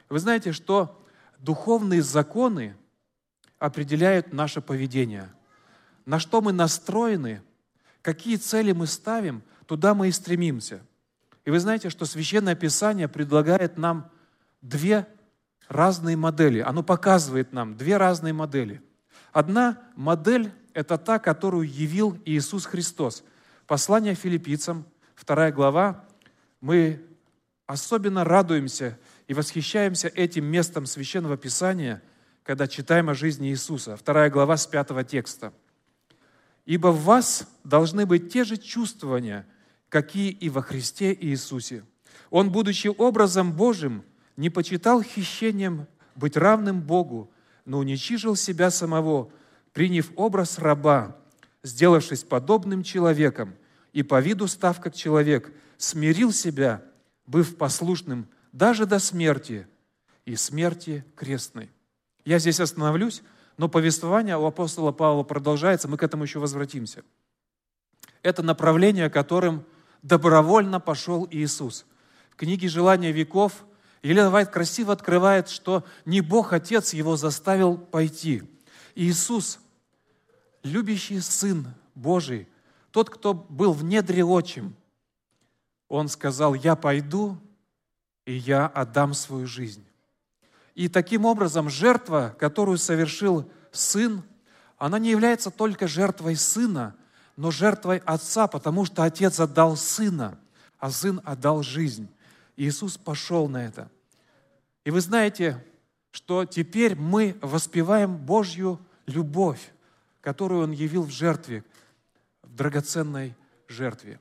Вы 0.08 0.18
знаете, 0.18 0.52
что 0.52 1.04
духовные 1.38 2.02
законы 2.02 2.76
определяют 3.58 4.32
наше 4.32 4.60
поведение. 4.60 5.32
На 6.06 6.18
что 6.18 6.40
мы 6.40 6.52
настроены, 6.52 7.42
какие 8.02 8.36
цели 8.36 8.72
мы 8.72 8.86
ставим, 8.86 9.42
туда 9.66 9.94
мы 9.94 10.08
и 10.08 10.12
стремимся. 10.12 10.80
И 11.44 11.50
вы 11.50 11.60
знаете, 11.60 11.90
что 11.90 12.06
Священное 12.06 12.54
Писание 12.54 13.08
предлагает 13.08 13.76
нам 13.76 14.10
две 14.62 15.06
разные 15.70 16.16
модели. 16.16 16.58
Оно 16.58 16.82
показывает 16.82 17.52
нам 17.52 17.76
две 17.76 17.96
разные 17.96 18.32
модели. 18.32 18.82
Одна 19.32 19.78
модель– 19.94 20.52
это 20.74 20.98
та, 20.98 21.20
которую 21.20 21.66
явил 21.66 22.18
Иисус 22.24 22.66
Христос. 22.66 23.22
Послание 23.66 24.16
филиппийцам, 24.16 24.84
вторая 25.14 25.52
глава, 25.52 26.04
мы 26.60 27.00
особенно 27.66 28.24
радуемся 28.24 28.98
и 29.28 29.32
восхищаемся 29.32 30.08
этим 30.08 30.44
местом 30.44 30.86
Священного 30.86 31.36
Писания, 31.36 32.02
когда 32.42 32.66
читаем 32.66 33.08
о 33.08 33.14
жизни 33.14 33.50
Иисуса. 33.50 33.96
Вторая 33.96 34.28
глава 34.28 34.56
с 34.56 34.66
пятого 34.66 35.04
текста. 35.04 35.52
«Ибо 36.66 36.88
в 36.88 37.04
вас 37.04 37.48
должны 37.62 38.06
быть 38.06 38.32
те 38.32 38.42
же 38.42 38.56
чувствования, 38.56 39.46
какие 39.88 40.30
и 40.30 40.48
во 40.48 40.62
Христе 40.62 41.16
Иисусе. 41.20 41.84
Он, 42.28 42.50
будучи 42.50 42.88
образом 42.88 43.52
Божьим, 43.52 44.02
не 44.36 44.50
почитал 44.50 45.02
хищением 45.02 45.86
быть 46.14 46.36
равным 46.36 46.80
Богу, 46.82 47.30
но 47.64 47.78
уничижил 47.78 48.36
себя 48.36 48.70
самого, 48.70 49.30
приняв 49.72 50.10
образ 50.16 50.58
раба, 50.58 51.16
сделавшись 51.62 52.24
подобным 52.24 52.82
человеком, 52.82 53.54
и 53.92 54.02
по 54.02 54.20
виду 54.20 54.46
став 54.46 54.80
как 54.80 54.94
человек, 54.94 55.52
смирил 55.78 56.32
себя, 56.32 56.82
быв 57.26 57.56
послушным 57.56 58.28
даже 58.52 58.86
до 58.86 58.98
смерти 58.98 59.66
и 60.24 60.36
смерти 60.36 61.04
крестной. 61.14 61.70
Я 62.24 62.38
здесь 62.38 62.60
остановлюсь, 62.60 63.22
но 63.56 63.68
повествование 63.68 64.36
у 64.36 64.44
апостола 64.44 64.92
Павла 64.92 65.22
продолжается, 65.22 65.88
мы 65.88 65.96
к 65.96 66.02
этому 66.02 66.24
еще 66.24 66.38
возвратимся. 66.38 67.04
Это 68.22 68.42
направление, 68.42 69.10
которым 69.10 69.64
добровольно 70.02 70.80
пошел 70.80 71.26
Иисус. 71.30 71.86
В 72.30 72.36
книге 72.36 72.68
«Желания 72.68 73.12
веков» 73.12 73.64
Елена 74.02 74.30
Вайт 74.30 74.50
красиво 74.50 74.92
открывает, 74.92 75.48
что 75.48 75.84
не 76.04 76.20
Бог 76.20 76.52
Отец 76.52 76.94
его 76.94 77.16
заставил 77.16 77.76
пойти. 77.76 78.42
Иисус, 78.94 79.60
любящий 80.62 81.20
Сын 81.20 81.66
Божий, 81.94 82.48
тот, 82.92 83.10
кто 83.10 83.34
был 83.34 83.72
в 83.72 83.84
недре 83.84 84.24
отчим, 84.24 84.74
он 85.88 86.08
сказал, 86.08 86.54
я 86.54 86.76
пойду, 86.76 87.36
и 88.24 88.32
я 88.32 88.66
отдам 88.66 89.12
свою 89.12 89.46
жизнь. 89.46 89.84
И 90.74 90.88
таким 90.88 91.24
образом 91.24 91.68
жертва, 91.68 92.34
которую 92.38 92.78
совершил 92.78 93.50
Сын, 93.72 94.22
она 94.78 94.98
не 94.98 95.10
является 95.10 95.50
только 95.50 95.88
жертвой 95.88 96.36
Сына, 96.36 96.94
но 97.36 97.50
жертвой 97.50 97.98
Отца, 97.98 98.46
потому 98.46 98.84
что 98.84 99.02
Отец 99.02 99.40
отдал 99.40 99.76
Сына, 99.76 100.38
а 100.78 100.90
Сын 100.90 101.20
отдал 101.24 101.62
жизнь. 101.62 102.08
Иисус 102.60 102.98
пошел 102.98 103.48
на 103.48 103.64
это. 103.64 103.90
И 104.84 104.90
вы 104.90 105.00
знаете, 105.00 105.64
что 106.10 106.44
теперь 106.44 106.94
мы 106.94 107.38
воспеваем 107.40 108.18
Божью 108.18 108.78
любовь, 109.06 109.72
которую 110.20 110.64
Он 110.64 110.70
явил 110.70 111.04
в 111.04 111.10
жертве, 111.10 111.64
в 112.42 112.54
драгоценной 112.54 113.34
жертве. 113.66 114.20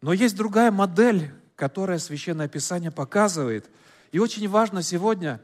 Но 0.00 0.14
есть 0.14 0.34
другая 0.34 0.70
модель, 0.70 1.30
которая 1.54 1.98
Священное 1.98 2.48
Писание 2.48 2.90
показывает. 2.90 3.68
И 4.12 4.18
очень 4.18 4.48
важно 4.48 4.82
сегодня, 4.82 5.38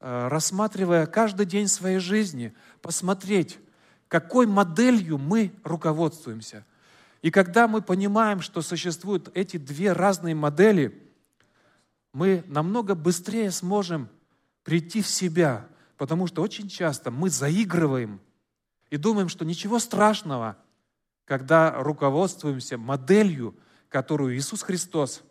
э, 0.00 0.28
рассматривая 0.28 1.04
каждый 1.04 1.44
день 1.44 1.68
своей 1.68 1.98
жизни, 1.98 2.54
посмотреть, 2.80 3.58
какой 4.08 4.46
моделью 4.46 5.18
мы 5.18 5.52
руководствуемся. 5.64 6.64
И 7.24 7.30
когда 7.30 7.66
мы 7.68 7.80
понимаем, 7.80 8.42
что 8.42 8.60
существуют 8.60 9.30
эти 9.32 9.56
две 9.56 9.94
разные 9.94 10.34
модели, 10.34 11.10
мы 12.12 12.44
намного 12.48 12.94
быстрее 12.94 13.50
сможем 13.50 14.10
прийти 14.62 15.00
в 15.00 15.08
себя, 15.08 15.66
потому 15.96 16.26
что 16.26 16.42
очень 16.42 16.68
часто 16.68 17.10
мы 17.10 17.30
заигрываем 17.30 18.20
и 18.90 18.98
думаем, 18.98 19.30
что 19.30 19.46
ничего 19.46 19.78
страшного, 19.78 20.58
когда 21.24 21.82
руководствуемся 21.82 22.76
моделью, 22.76 23.56
которую 23.88 24.36
Иисус 24.36 24.60
Христос 24.60 25.22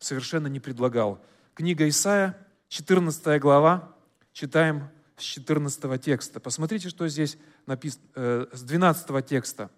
совершенно 0.00 0.48
не 0.48 0.58
предлагал. 0.58 1.24
Книга 1.54 1.88
Исаия, 1.88 2.36
14 2.66 3.40
глава, 3.40 3.94
читаем 4.32 4.90
с 5.16 5.22
14 5.22 6.02
текста. 6.02 6.40
Посмотрите, 6.40 6.88
что 6.88 7.06
здесь 7.06 7.38
написано, 7.64 8.02
э, 8.16 8.46
с 8.52 8.62
12 8.62 9.24
текста. 9.24 9.70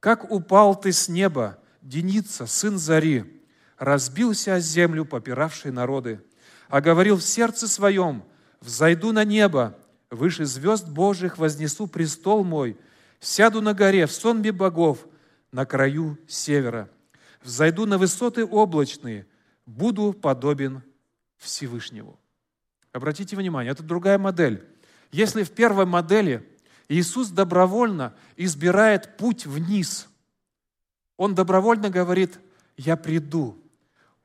«Как 0.00 0.30
упал 0.30 0.80
ты 0.80 0.92
с 0.92 1.08
неба, 1.08 1.58
Деница, 1.82 2.46
сын 2.46 2.78
Зари, 2.78 3.42
разбился 3.78 4.54
о 4.54 4.60
землю, 4.60 5.04
попиравший 5.04 5.72
народы, 5.72 6.20
а 6.68 6.80
говорил 6.80 7.16
в 7.16 7.22
сердце 7.22 7.68
своем, 7.68 8.24
«Взойду 8.60 9.12
на 9.12 9.24
небо, 9.24 9.78
выше 10.10 10.44
звезд 10.44 10.86
Божьих 10.88 11.38
вознесу 11.38 11.86
престол 11.86 12.44
мой, 12.44 12.76
сяду 13.18 13.62
на 13.62 13.72
горе 13.72 14.06
в 14.06 14.12
сонме 14.12 14.52
богов, 14.52 15.06
на 15.50 15.64
краю 15.64 16.18
севера, 16.28 16.90
взойду 17.42 17.86
на 17.86 17.96
высоты 17.96 18.44
облачные, 18.44 19.26
буду 19.64 20.12
подобен 20.12 20.82
Всевышнему». 21.38 22.18
Обратите 22.92 23.36
внимание, 23.36 23.72
это 23.72 23.82
другая 23.82 24.18
модель. 24.18 24.66
Если 25.12 25.42
в 25.42 25.50
первой 25.50 25.86
модели 25.86 26.46
Иисус 26.90 27.28
добровольно 27.28 28.14
избирает 28.36 29.16
путь 29.16 29.46
вниз, 29.46 30.08
Он 31.16 31.36
добровольно 31.36 31.88
говорит, 31.88 32.40
«Я 32.76 32.96
приду, 32.96 33.62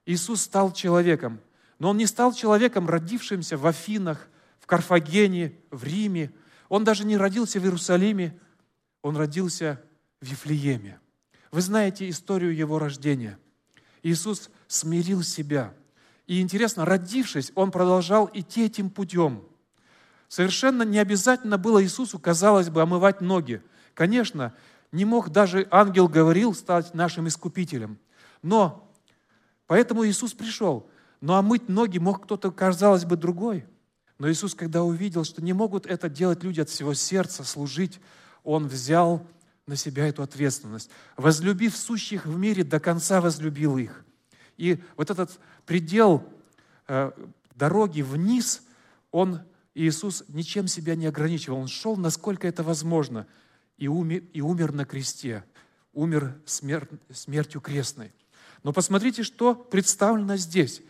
Иисус 0.07 0.41
стал 0.41 0.72
человеком, 0.72 1.39
но 1.77 1.89
Он 1.89 1.98
не 1.98 2.07
стал 2.07 2.34
человеком, 2.34 2.89
родившимся 2.89 3.55
в 3.55 3.67
Афинах, 3.67 4.27
в 4.60 4.65
Карфагене, 4.65 5.53
в 5.69 5.84
Риме. 5.84 6.31
Он 6.67 6.84
даже 6.84 7.05
не 7.05 7.17
родился 7.17 7.60
в 7.60 7.63
Иерусалиме, 7.63 8.36
Он 9.03 9.15
родился 9.15 9.79
в 10.19 10.25
Вифлееме. 10.25 11.00
Вы 11.51 11.62
знаете 11.62 12.10
историю 12.10 12.55
Его 12.55 12.79
рождения. 12.79 13.38
Иисус 14.01 14.50
смирил 14.67 15.22
себя. 15.22 15.72
И 16.25 16.41
интересно, 16.41 16.84
родившись, 16.84 17.51
Он 17.53 17.69
продолжал 17.69 18.27
идти 18.34 18.65
этим 18.65 18.89
путем. 18.89 19.43
Совершенно 20.27 20.84
не 20.84 21.00
обязательно 21.00 21.58
было 21.58 21.84
Иисусу, 21.84 22.20
казалось 22.20 22.70
бы, 22.70 22.82
омывать 22.82 23.22
ноги. 23.22 23.62
Конечно, 23.94 24.53
не 24.91 25.05
мог 25.05 25.29
даже 25.29 25.67
ангел 25.72 26.08
говорил 26.08 26.53
стать 26.53 26.94
нашим 26.94 27.27
искупителем. 27.27 28.00
Но 28.41 28.86
Поэтому 29.67 30.05
Иисус 30.05 30.34
пришел. 30.34 30.89
Ну 31.22 31.34
а 31.34 31.41
мыть 31.41 31.70
ноги 31.70 31.98
мог 31.98 32.24
кто-то, 32.24 32.51
казалось 32.51 33.05
бы, 33.05 33.17
другой. 33.17 33.65
Но 34.17 34.32
Иисус, 34.32 34.53
когда 34.53 34.84
увидел, 34.84 35.24
что 35.24 35.44
не 35.44 35.53
могут 35.53 35.86
это 35.86 36.08
делать 36.08 36.44
люди 36.44 36.62
от 36.62 36.70
всего 36.70 36.94
сердца, 36.94 37.44
служить, 37.44 38.00
Он 38.44 38.67
взял 38.67 39.27
на 39.65 39.75
себя 39.75 40.08
эту 40.08 40.22
ответственность. 40.22 40.89
Возлюбив 41.17 41.75
сущих 41.75 42.25
в 42.25 42.38
мире, 42.38 42.63
до 42.63 42.79
конца 42.79 43.20
возлюбил 43.20 43.77
их. 43.77 44.05
И 44.58 44.82
вот 44.96 45.10
этот 45.10 45.39
предел 45.65 46.24
э, 46.88 47.12
дороги 47.55 48.01
вниз, 48.01 48.62
Он, 49.12 49.41
Иисус, 49.75 50.24
ничем 50.29 50.67
себя 50.67 50.96
не 50.96 51.05
ограничивал. 51.05 51.60
Он 51.60 51.67
шел, 51.67 51.98
насколько 51.98 52.48
это 52.48 52.63
возможно, 52.63 53.27
и 53.77 53.89
умер, 53.89 54.24
и 54.34 54.41
умер 54.41 54.72
на 54.72 54.86
кресте. 54.86 55.44
Умер 55.94 56.36
смерть, 56.46 56.89
смертью 57.12 57.62
крестной. 57.62 58.13
Но 58.63 58.74
посмотрите, 58.74 59.24
что 59.24 59.53
представлено 59.53 60.38
здесь. 60.38 60.82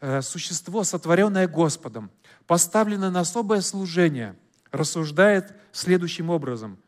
Э, 0.00 0.22
существо, 0.22 0.82
сотворенное 0.82 1.46
Господом, 1.46 2.10
поставлено 2.46 3.10
на 3.10 3.20
особое 3.20 3.60
служение, 3.60 4.34
рассуждает 4.72 5.54
следующим 5.72 6.30
образом. 6.30 6.78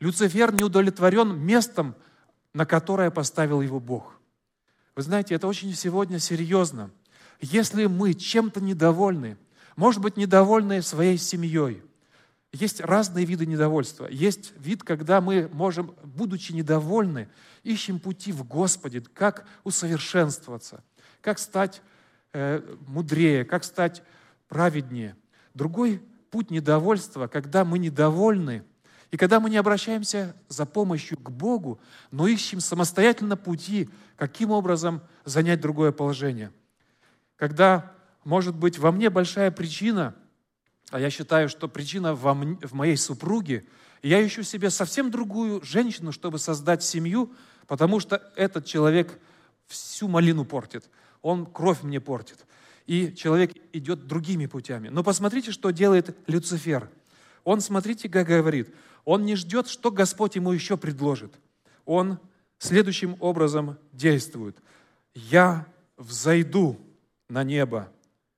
Люцифер 0.00 0.52
не 0.52 0.64
удовлетворен 0.64 1.38
местом, 1.38 1.94
на 2.52 2.66
которое 2.66 3.10
поставил 3.10 3.62
его 3.62 3.80
Бог. 3.80 4.14
Вы 4.94 5.02
знаете, 5.02 5.34
это 5.34 5.46
очень 5.46 5.74
сегодня 5.74 6.18
серьезно. 6.18 6.90
Если 7.40 7.86
мы 7.86 8.14
чем-то 8.14 8.60
недовольны, 8.60 9.36
может 9.76 10.00
быть, 10.00 10.16
недовольны 10.16 10.82
своей 10.82 11.18
семьей, 11.18 11.82
есть 12.54 12.80
разные 12.80 13.24
виды 13.24 13.46
недовольства. 13.46 14.06
Есть 14.06 14.52
вид, 14.56 14.84
когда 14.84 15.20
мы 15.20 15.50
можем, 15.52 15.96
будучи 16.04 16.52
недовольны, 16.52 17.28
ищем 17.64 17.98
пути 17.98 18.30
в 18.30 18.44
Господе, 18.44 19.00
как 19.00 19.44
усовершенствоваться, 19.64 20.84
как 21.20 21.40
стать 21.40 21.82
э, 22.32 22.62
мудрее, 22.86 23.44
как 23.44 23.64
стать 23.64 24.04
праведнее. 24.48 25.16
Другой 25.52 26.00
путь 26.30 26.52
недовольства, 26.52 27.26
когда 27.26 27.64
мы 27.64 27.78
недовольны, 27.80 28.62
и 29.10 29.16
когда 29.16 29.40
мы 29.40 29.50
не 29.50 29.56
обращаемся 29.56 30.36
за 30.48 30.64
помощью 30.64 31.18
к 31.18 31.30
Богу, 31.30 31.80
но 32.12 32.28
ищем 32.28 32.60
самостоятельно 32.60 33.36
пути, 33.36 33.88
каким 34.16 34.50
образом 34.50 35.02
занять 35.24 35.60
другое 35.60 35.90
положение. 35.90 36.52
Когда, 37.36 37.92
может 38.24 38.56
быть, 38.56 38.78
во 38.78 38.92
мне 38.92 39.10
большая 39.10 39.50
причина– 39.50 40.14
а 40.94 41.00
я 41.00 41.10
считаю, 41.10 41.48
что 41.48 41.66
причина 41.66 42.14
во 42.14 42.34
мне, 42.34 42.56
в 42.62 42.72
моей 42.72 42.96
супруге, 42.96 43.64
я 44.02 44.24
ищу 44.24 44.44
себе 44.44 44.70
совсем 44.70 45.10
другую 45.10 45.60
женщину, 45.64 46.12
чтобы 46.12 46.38
создать 46.38 46.84
семью, 46.84 47.32
потому 47.66 47.98
что 47.98 48.22
этот 48.36 48.64
человек 48.64 49.18
всю 49.66 50.06
малину 50.06 50.44
портит, 50.44 50.88
он 51.20 51.46
кровь 51.46 51.82
мне 51.82 52.00
портит. 52.00 52.46
И 52.86 53.12
человек 53.14 53.52
идет 53.72 54.06
другими 54.06 54.46
путями. 54.46 54.88
Но 54.88 55.02
посмотрите, 55.02 55.50
что 55.50 55.70
делает 55.70 56.16
Люцифер. 56.28 56.88
Он, 57.42 57.60
смотрите, 57.60 58.08
как 58.08 58.28
говорит, 58.28 58.72
он 59.04 59.24
не 59.24 59.34
ждет, 59.34 59.66
что 59.68 59.90
Господь 59.90 60.36
ему 60.36 60.52
еще 60.52 60.76
предложит. 60.76 61.34
Он 61.86 62.20
следующим 62.58 63.16
образом 63.18 63.78
действует. 63.90 64.58
«Я 65.14 65.66
взойду 65.96 66.78
на 67.28 67.42
небо 67.42 67.90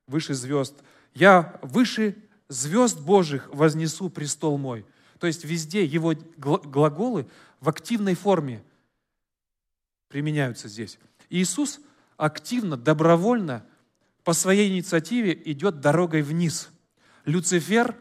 выше 0.07 0.33
звезд, 0.33 0.75
я 1.13 1.59
выше 1.61 2.15
звезд 2.49 2.99
Божьих 2.99 3.49
вознесу 3.53 4.09
престол 4.09 4.57
мой». 4.57 4.85
То 5.19 5.27
есть 5.27 5.43
везде 5.43 5.83
его 5.83 6.13
глаголы 6.37 7.27
в 7.59 7.69
активной 7.69 8.15
форме 8.15 8.63
применяются 10.09 10.67
здесь. 10.67 10.99
Иисус 11.29 11.79
активно, 12.17 12.77
добровольно, 12.77 13.65
по 14.23 14.33
своей 14.33 14.69
инициативе 14.69 15.39
идет 15.45 15.79
дорогой 15.79 16.21
вниз. 16.21 16.69
Люцифер, 17.25 17.95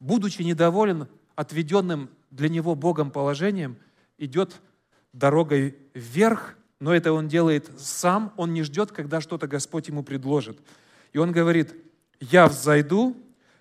будучи 0.00 0.42
недоволен 0.42 1.06
отведенным 1.36 2.10
для 2.30 2.48
него 2.48 2.74
Богом 2.74 3.10
положением, 3.10 3.76
идет 4.18 4.60
дорогой 5.12 5.76
вверх, 5.94 6.56
но 6.78 6.94
это 6.94 7.12
он 7.12 7.28
делает 7.28 7.70
сам, 7.78 8.32
он 8.36 8.52
не 8.52 8.62
ждет, 8.62 8.92
когда 8.92 9.20
что-то 9.20 9.46
Господь 9.46 9.88
ему 9.88 10.02
предложит. 10.02 10.58
И 11.12 11.18
он 11.18 11.32
говорит, 11.32 11.74
я 12.20 12.46
взойду, 12.46 13.16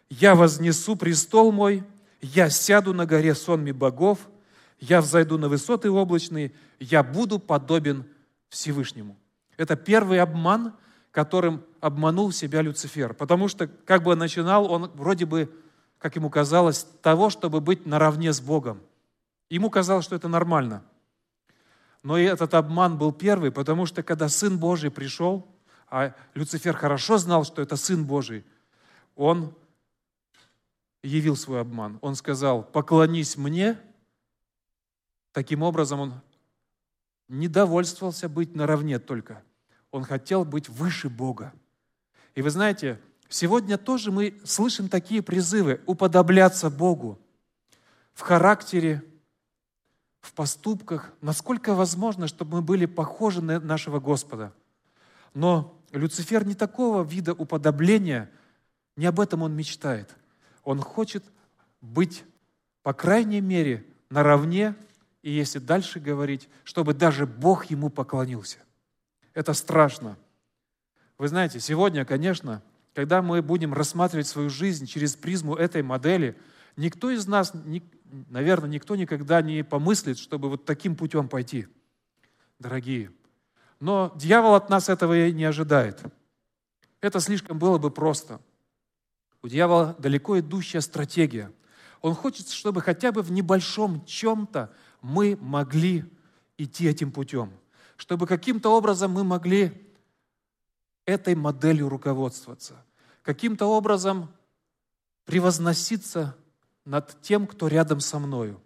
я 0.09 0.35
вознесу 0.35 0.95
престол 0.95 1.51
мой, 1.51 1.83
я 2.21 2.49
сяду 2.49 2.93
на 2.93 3.05
горе 3.05 3.35
сонми 3.35 3.71
богов, 3.71 4.19
я 4.79 5.01
взойду 5.01 5.37
на 5.37 5.49
высоты 5.49 5.89
облачные, 5.89 6.51
я 6.79 7.03
буду 7.03 7.39
подобен 7.39 8.05
Всевышнему. 8.49 9.17
Это 9.57 9.75
первый 9.75 10.19
обман, 10.19 10.73
которым 11.11 11.63
обманул 11.81 12.31
себя 12.31 12.61
Люцифер. 12.61 13.13
Потому 13.13 13.47
что, 13.47 13.67
как 13.67 14.03
бы 14.03 14.15
начинал, 14.15 14.71
он 14.71 14.91
вроде 14.93 15.25
бы, 15.25 15.51
как 15.97 16.15
ему 16.15 16.29
казалось, 16.29 16.85
того, 17.01 17.29
чтобы 17.29 17.61
быть 17.61 17.85
наравне 17.85 18.31
с 18.31 18.39
Богом. 18.39 18.79
Ему 19.49 19.69
казалось, 19.69 20.05
что 20.05 20.15
это 20.15 20.27
нормально. 20.27 20.83
Но 22.03 22.17
и 22.17 22.23
этот 22.23 22.53
обман 22.53 22.97
был 22.97 23.11
первый, 23.11 23.51
потому 23.51 23.85
что 23.85 24.03
когда 24.03 24.29
Сын 24.29 24.57
Божий 24.57 24.91
пришел, 24.91 25.47
а 25.89 26.13
Люцифер 26.33 26.75
хорошо 26.75 27.17
знал, 27.17 27.43
что 27.43 27.61
это 27.61 27.75
Сын 27.75 28.05
Божий, 28.05 28.45
он 29.15 29.53
явил 31.01 31.35
свой 31.35 31.61
обман. 31.61 31.97
Он 32.01 32.15
сказал, 32.15 32.63
поклонись 32.63 33.37
мне. 33.37 33.79
Таким 35.31 35.63
образом, 35.63 35.99
он 35.99 36.13
не 37.27 37.47
довольствовался 37.47 38.27
быть 38.27 38.55
наравне 38.55 38.99
только. 38.99 39.43
Он 39.91 40.03
хотел 40.03 40.45
быть 40.45 40.69
выше 40.69 41.09
Бога. 41.09 41.53
И 42.35 42.41
вы 42.41 42.49
знаете, 42.49 42.99
сегодня 43.27 43.77
тоже 43.77 44.11
мы 44.11 44.39
слышим 44.43 44.89
такие 44.89 45.21
призывы 45.21 45.81
уподобляться 45.85 46.69
Богу 46.69 47.19
в 48.13 48.21
характере, 48.21 49.03
в 50.21 50.33
поступках, 50.33 51.13
насколько 51.21 51.73
возможно, 51.73 52.27
чтобы 52.27 52.57
мы 52.57 52.61
были 52.61 52.85
похожи 52.85 53.41
на 53.41 53.59
нашего 53.59 53.99
Господа. 53.99 54.53
Но 55.33 55.78
Люцифер 55.91 56.45
не 56.45 56.55
такого 56.55 57.03
вида 57.03 57.33
уподобления, 57.33 58.29
не 58.95 59.05
об 59.05 59.19
этом 59.19 59.41
он 59.41 59.55
мечтает. 59.55 60.15
Он 60.63 60.79
хочет 60.79 61.23
быть, 61.81 62.23
по 62.83 62.93
крайней 62.93 63.41
мере, 63.41 63.85
наравне, 64.09 64.75
и 65.21 65.31
если 65.31 65.59
дальше 65.59 65.99
говорить, 65.99 66.49
чтобы 66.63 66.93
даже 66.93 67.25
Бог 67.25 67.65
ему 67.65 67.89
поклонился. 67.89 68.59
Это 69.33 69.53
страшно. 69.53 70.17
Вы 71.17 71.27
знаете, 71.27 71.59
сегодня, 71.59 72.05
конечно, 72.05 72.61
когда 72.93 73.21
мы 73.21 73.41
будем 73.41 73.73
рассматривать 73.73 74.27
свою 74.27 74.49
жизнь 74.49 74.85
через 74.85 75.15
призму 75.15 75.55
этой 75.55 75.83
модели, 75.83 76.37
никто 76.75 77.09
из 77.09 77.27
нас, 77.27 77.53
наверное, 78.29 78.69
никто 78.69 78.95
никогда 78.95 79.41
не 79.41 79.63
помыслит, 79.63 80.17
чтобы 80.17 80.49
вот 80.49 80.65
таким 80.65 80.95
путем 80.95 81.29
пойти, 81.29 81.67
дорогие. 82.59 83.11
Но 83.79 84.11
дьявол 84.15 84.55
от 84.55 84.69
нас 84.69 84.89
этого 84.89 85.27
и 85.27 85.31
не 85.31 85.45
ожидает. 85.45 86.01
Это 87.01 87.19
слишком 87.19 87.59
было 87.59 87.77
бы 87.77 87.91
просто– 87.91 88.41
у 89.41 89.47
дьявола 89.47 89.95
далеко 89.99 90.39
идущая 90.39 90.81
стратегия. 90.81 91.51
Он 92.01 92.13
хочет, 92.13 92.49
чтобы 92.49 92.81
хотя 92.81 93.11
бы 93.11 93.21
в 93.21 93.31
небольшом 93.31 94.05
чем-то 94.05 94.73
мы 95.01 95.37
могли 95.39 96.05
идти 96.57 96.87
этим 96.87 97.11
путем. 97.11 97.53
Чтобы 97.95 98.27
каким-то 98.27 98.69
образом 98.69 99.11
мы 99.11 99.23
могли 99.23 99.85
этой 101.05 101.35
моделью 101.35 101.89
руководствоваться. 101.89 102.85
Каким-то 103.21 103.65
образом 103.65 104.31
превозноситься 105.25 106.35
над 106.85 107.21
тем, 107.21 107.47
кто 107.47 107.67
рядом 107.67 107.99
со 107.99 108.19
мною. 108.19 108.61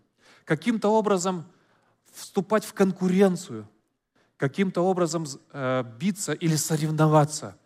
Каким-то 0.45 0.89
образом 0.89 1.45
вступать 2.11 2.65
в 2.65 2.73
конкуренцию. 2.73 3.67
Каким-то 4.37 4.81
образом 4.81 5.25
э, 5.51 5.83
биться 5.99 6.33
или 6.33 6.55
соревноваться– 6.55 7.57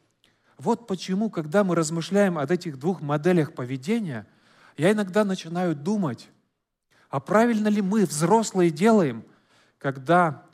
вот 0.57 0.87
почему, 0.87 1.29
когда 1.29 1.63
мы 1.63 1.75
размышляем 1.75 2.37
о 2.37 2.43
этих 2.43 2.79
двух 2.79 3.01
моделях 3.01 3.53
поведения, 3.53 4.27
я 4.75 4.91
иногда 4.91 5.23
начинаю 5.23 5.75
думать, 5.75 6.29
а 7.09 7.19
правильно 7.19 7.67
ли 7.67 7.81
мы, 7.81 8.05
взрослые, 8.05 8.71
делаем, 8.71 9.23
когда 9.77 10.45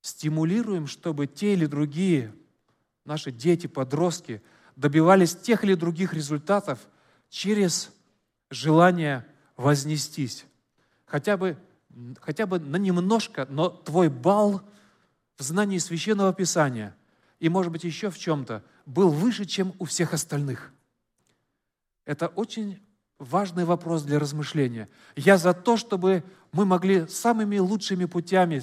стимулируем, 0.00 0.86
чтобы 0.86 1.26
те 1.26 1.54
или 1.54 1.66
другие 1.66 2.32
наши 3.04 3.32
дети, 3.32 3.66
подростки 3.66 4.42
добивались 4.76 5.34
тех 5.34 5.64
или 5.64 5.74
других 5.74 6.14
результатов 6.14 6.78
через 7.28 7.92
желание 8.50 9.26
вознестись. 9.56 10.46
Хотя 11.04 11.36
бы, 11.36 11.58
хотя 12.20 12.46
бы 12.46 12.60
на 12.60 12.76
немножко, 12.76 13.46
но 13.50 13.68
твой 13.68 14.08
бал 14.08 14.62
в 15.40 15.42
знании 15.42 15.78
Священного 15.78 16.34
Писания 16.34 16.94
и, 17.40 17.48
может 17.48 17.72
быть, 17.72 17.84
еще 17.84 18.10
в 18.10 18.18
чем-то 18.18 18.62
был 18.84 19.08
выше, 19.08 19.46
чем 19.46 19.72
у 19.78 19.86
всех 19.86 20.12
остальных? 20.12 20.70
Это 22.04 22.28
очень 22.28 22.78
важный 23.18 23.64
вопрос 23.64 24.02
для 24.02 24.18
размышления. 24.18 24.90
Я 25.16 25.38
за 25.38 25.54
то, 25.54 25.78
чтобы 25.78 26.24
мы 26.52 26.66
могли 26.66 27.06
самыми 27.08 27.56
лучшими 27.56 28.04
путями 28.04 28.62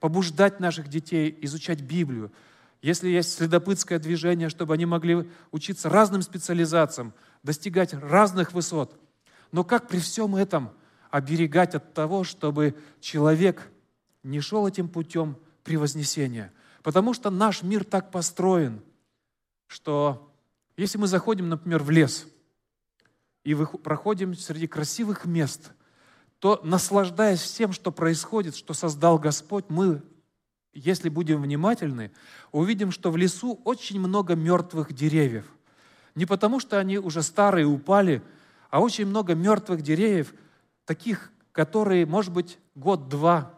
побуждать 0.00 0.58
наших 0.58 0.88
детей 0.88 1.36
изучать 1.42 1.82
Библию. 1.82 2.32
Если 2.80 3.10
есть 3.10 3.34
следопытское 3.34 3.98
движение, 3.98 4.48
чтобы 4.48 4.72
они 4.72 4.86
могли 4.86 5.28
учиться 5.50 5.90
разным 5.90 6.22
специализациям, 6.22 7.12
достигать 7.42 7.92
разных 7.92 8.54
высот. 8.54 8.98
Но 9.52 9.64
как 9.64 9.86
при 9.86 9.98
всем 9.98 10.34
этом 10.34 10.70
оберегать 11.10 11.74
от 11.74 11.92
того, 11.92 12.24
чтобы 12.24 12.74
человек 13.00 13.70
не 14.22 14.40
шел 14.40 14.66
этим 14.66 14.88
путем 14.88 15.36
превознесения? 15.66 16.50
Потому 16.82 17.12
что 17.12 17.28
наш 17.28 17.62
мир 17.62 17.84
так 17.84 18.10
построен– 18.10 18.80
что 19.66 20.32
если 20.76 20.98
мы 20.98 21.06
заходим, 21.06 21.48
например, 21.48 21.82
в 21.82 21.90
лес 21.90 22.26
и 23.44 23.54
проходим 23.54 24.34
среди 24.34 24.66
красивых 24.66 25.24
мест, 25.24 25.72
то, 26.38 26.60
наслаждаясь 26.62 27.40
всем, 27.40 27.72
что 27.72 27.90
происходит, 27.90 28.56
что 28.56 28.74
создал 28.74 29.18
Господь, 29.18 29.64
мы, 29.68 30.02
если 30.72 31.08
будем 31.08 31.40
внимательны, 31.42 32.12
увидим, 32.52 32.90
что 32.90 33.10
в 33.10 33.16
лесу 33.16 33.60
очень 33.64 33.98
много 33.98 34.34
мертвых 34.34 34.92
деревьев. 34.92 35.50
Не 36.14 36.26
потому, 36.26 36.60
что 36.60 36.78
они 36.78 36.98
уже 36.98 37.22
старые, 37.22 37.66
упали, 37.66 38.22
а 38.70 38.80
очень 38.80 39.06
много 39.06 39.34
мертвых 39.34 39.82
деревьев, 39.82 40.34
таких, 40.84 41.30
которые, 41.52 42.04
может 42.04 42.32
быть, 42.32 42.58
год-два 42.74 43.54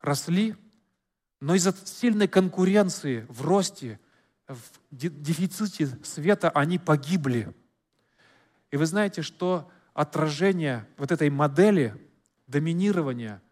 росли, 0.00 0.54
но 1.40 1.54
из-за 1.54 1.74
сильной 1.84 2.28
конкуренции 2.28 3.26
в 3.28 3.42
росте– 3.42 4.00
в 4.48 4.60
дефиците 4.90 5.88
света 6.04 6.50
они 6.50 6.78
погибли. 6.78 7.52
И 8.70 8.76
вы 8.76 8.86
знаете, 8.86 9.22
что 9.22 9.70
отражение 9.92 10.86
вот 10.96 11.10
этой 11.10 11.30
модели 11.30 12.00
доминирования, 12.46 13.42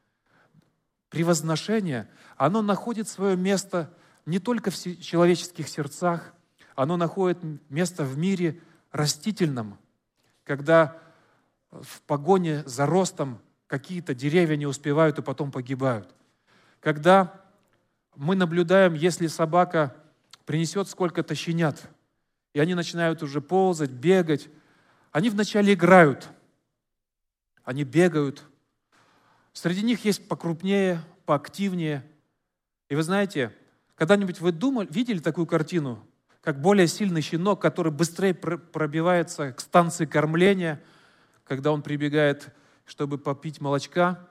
превозношения, 1.09 2.09
оно 2.37 2.62
находит 2.62 3.09
свое 3.09 3.37
место 3.37 3.92
не 4.27 4.38
только 4.38 4.70
в 4.70 4.77
человеческих 4.77 5.68
сердцах, 5.68 6.33
оно 6.77 6.97
находит 6.97 7.38
место 7.68 8.05
в 8.05 8.16
мире 8.16 8.61
растительном, 8.90 9.79
когда 10.44 10.97
в 11.70 12.03
погоне 12.03 12.62
за 12.66 12.87
ростом 12.87 13.40
какие-то 13.66 14.14
деревья 14.14 14.57
не 14.57 14.66
успевают 14.66 15.18
и 15.18 15.23
потом 15.23 15.51
погибают. 15.51 16.14
Когда 16.81 17.43
мы 18.16 18.37
наблюдаем, 18.37 18.94
если 18.94 19.27
собака 19.27 19.96
принесет 20.44 20.88
сколько-то 20.88 21.35
щенят, 21.35 21.90
и 22.53 22.61
они 22.61 22.74
начинают 22.74 23.22
уже 23.22 23.40
ползать, 23.40 23.90
бегать. 23.90 24.48
Они 25.11 25.31
вначале 25.31 25.74
играют, 25.74 26.29
они 27.64 27.85
бегают. 27.85 28.44
Среди 29.53 29.83
них 29.83 30.05
есть 30.05 30.29
покрупнее, 30.29 31.00
поактивнее. 31.24 32.05
И 32.88 32.94
вы 32.94 33.03
знаете, 33.03 33.53
Когда-нибудь 33.96 34.40
вы 34.40 34.53
думали, 34.53 34.88
видели 34.90 35.20
такую 35.20 35.46
картину, 35.46 36.05
как 36.40 36.61
более 36.61 36.88
сильный 36.88 37.20
щенок, 37.20 37.62
который 37.62 37.92
быстрее 37.92 38.35
пробивается 38.35 39.53
к 39.53 39.61
станции 39.61 40.05
кормления, 40.05 40.83
когда 41.44 41.70
он 41.72 41.83
прибегает, 41.83 42.53
чтобы 42.85 43.18
попить 43.18 43.61
молочка, 43.61 44.29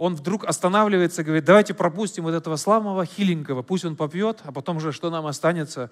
он 0.00 0.14
вдруг 0.14 0.46
останавливается 0.46 1.20
и 1.20 1.24
говорит, 1.26 1.44
давайте 1.44 1.74
пропустим 1.74 2.24
вот 2.24 2.32
этого 2.32 2.56
славного 2.56 3.04
хиленького, 3.04 3.60
пусть 3.60 3.84
он 3.84 3.96
попьет, 3.96 4.40
а 4.44 4.50
потом 4.50 4.78
уже 4.78 4.92
что 4.92 5.10
нам 5.10 5.26
останется, 5.26 5.90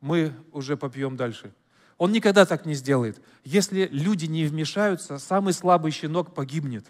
мы 0.00 0.34
уже 0.50 0.76
попьем 0.76 1.16
дальше. 1.16 1.54
Он 1.96 2.10
никогда 2.10 2.46
так 2.46 2.66
не 2.66 2.74
сделает. 2.74 3.22
Если 3.44 3.88
люди 3.92 4.26
не 4.26 4.44
вмешаются, 4.46 5.18
самый 5.18 5.52
слабый 5.52 5.92
щенок 5.92 6.34
погибнет. 6.34 6.84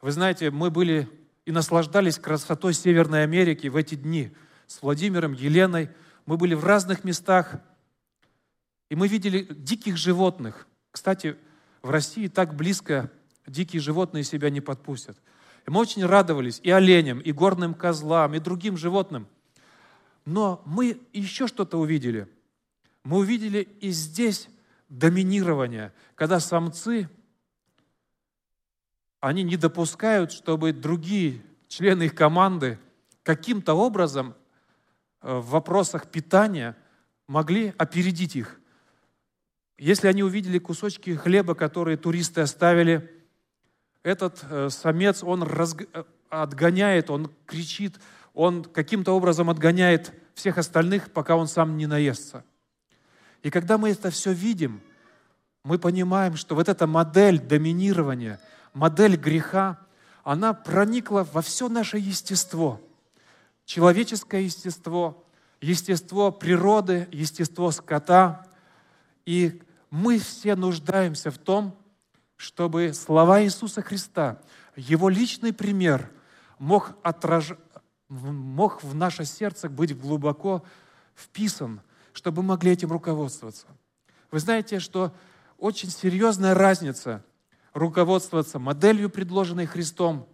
Вы 0.00 0.10
знаете, 0.10 0.50
мы 0.50 0.68
были 0.68 1.08
и 1.44 1.52
наслаждались 1.52 2.18
красотой 2.18 2.74
Северной 2.74 3.22
Америки 3.22 3.68
в 3.68 3.76
эти 3.76 3.94
дни 3.94 4.32
с 4.66 4.82
Владимиром, 4.82 5.32
Еленой. 5.32 5.90
Мы 6.26 6.38
были 6.38 6.54
в 6.54 6.64
разных 6.64 7.04
местах, 7.04 7.60
и 8.88 8.96
мы 8.96 9.06
видели 9.06 9.46
диких 9.48 9.96
животных. 9.96 10.66
Кстати, 10.90 11.36
в 11.82 11.90
России 11.90 12.26
так 12.26 12.56
близко 12.56 13.12
дикие 13.50 13.80
животные 13.80 14.24
себя 14.24 14.50
не 14.50 14.60
подпустят. 14.60 15.18
И 15.66 15.70
мы 15.70 15.80
очень 15.80 16.04
радовались 16.04 16.60
и 16.62 16.70
оленям, 16.70 17.20
и 17.20 17.32
горным 17.32 17.74
козлам, 17.74 18.34
и 18.34 18.38
другим 18.38 18.76
животным. 18.76 19.26
Но 20.24 20.62
мы 20.64 21.00
еще 21.12 21.46
что-то 21.46 21.78
увидели. 21.78 22.28
Мы 23.04 23.18
увидели 23.18 23.68
и 23.80 23.90
здесь 23.90 24.48
доминирование, 24.88 25.92
когда 26.14 26.40
самцы, 26.40 27.08
они 29.20 29.42
не 29.42 29.56
допускают, 29.56 30.32
чтобы 30.32 30.72
другие 30.72 31.42
члены 31.68 32.04
их 32.04 32.14
команды 32.14 32.78
каким-то 33.22 33.74
образом 33.74 34.34
э, 35.22 35.38
в 35.38 35.50
вопросах 35.50 36.10
питания 36.10 36.76
могли 37.26 37.74
опередить 37.78 38.34
их. 38.34 38.60
Если 39.78 40.08
они 40.08 40.22
увидели 40.22 40.58
кусочки 40.58 41.14
хлеба, 41.14 41.54
которые 41.54 41.96
туристы 41.96 42.40
оставили, 42.40 43.19
этот 44.02 44.44
э, 44.48 44.68
самец, 44.70 45.22
он 45.22 45.42
разг... 45.42 45.82
Э, 45.92 46.04
отгоняет, 46.30 47.10
он 47.10 47.30
кричит, 47.46 47.98
он 48.34 48.64
каким-то 48.64 49.12
образом 49.12 49.50
отгоняет 49.50 50.12
всех 50.34 50.58
остальных, 50.58 51.10
пока 51.10 51.36
он 51.36 51.48
сам 51.48 51.76
не 51.76 51.86
наестся. 51.86 52.44
И 53.42 53.50
когда 53.50 53.78
мы 53.78 53.90
это 53.90 54.10
все 54.10 54.32
видим, 54.32 54.80
мы 55.64 55.78
понимаем, 55.78 56.36
что 56.36 56.54
вот 56.54 56.68
эта 56.68 56.86
модель 56.86 57.38
доминирования, 57.38 58.40
модель 58.72 59.16
греха, 59.16 59.78
она 60.22 60.52
проникла 60.54 61.26
во 61.32 61.42
все 61.42 61.68
наше 61.68 61.98
естество. 61.98 62.80
Человеческое 63.64 64.42
естество, 64.42 65.24
естество 65.60 66.30
природы, 66.30 67.08
естество 67.10 67.70
скота. 67.70 68.46
И 69.26 69.60
мы 69.90 70.18
все 70.18 70.56
нуждаемся 70.56 71.30
в 71.30 71.38
том, 71.38 71.76
чтобы 72.40 72.94
слова 72.94 73.42
Иисуса 73.42 73.82
Христа, 73.82 74.40
Его 74.74 75.10
личный 75.10 75.52
пример 75.52 76.10
мог, 76.58 76.92
отраж... 77.02 77.52
мог 78.08 78.82
в 78.82 78.94
наше 78.94 79.26
сердце 79.26 79.68
быть 79.68 79.94
глубоко 79.94 80.64
вписан, 81.14 81.82
чтобы 82.14 82.42
могли 82.42 82.72
этим 82.72 82.90
руководствоваться. 82.92 83.66
Вы 84.30 84.38
знаете, 84.40 84.78
что 84.78 85.12
очень 85.58 85.90
серьезная 85.90 86.54
разница 86.54 87.22
руководствоваться 87.74 88.58
моделью, 88.58 89.10
предложенной 89.10 89.66
Христом, 89.66 90.26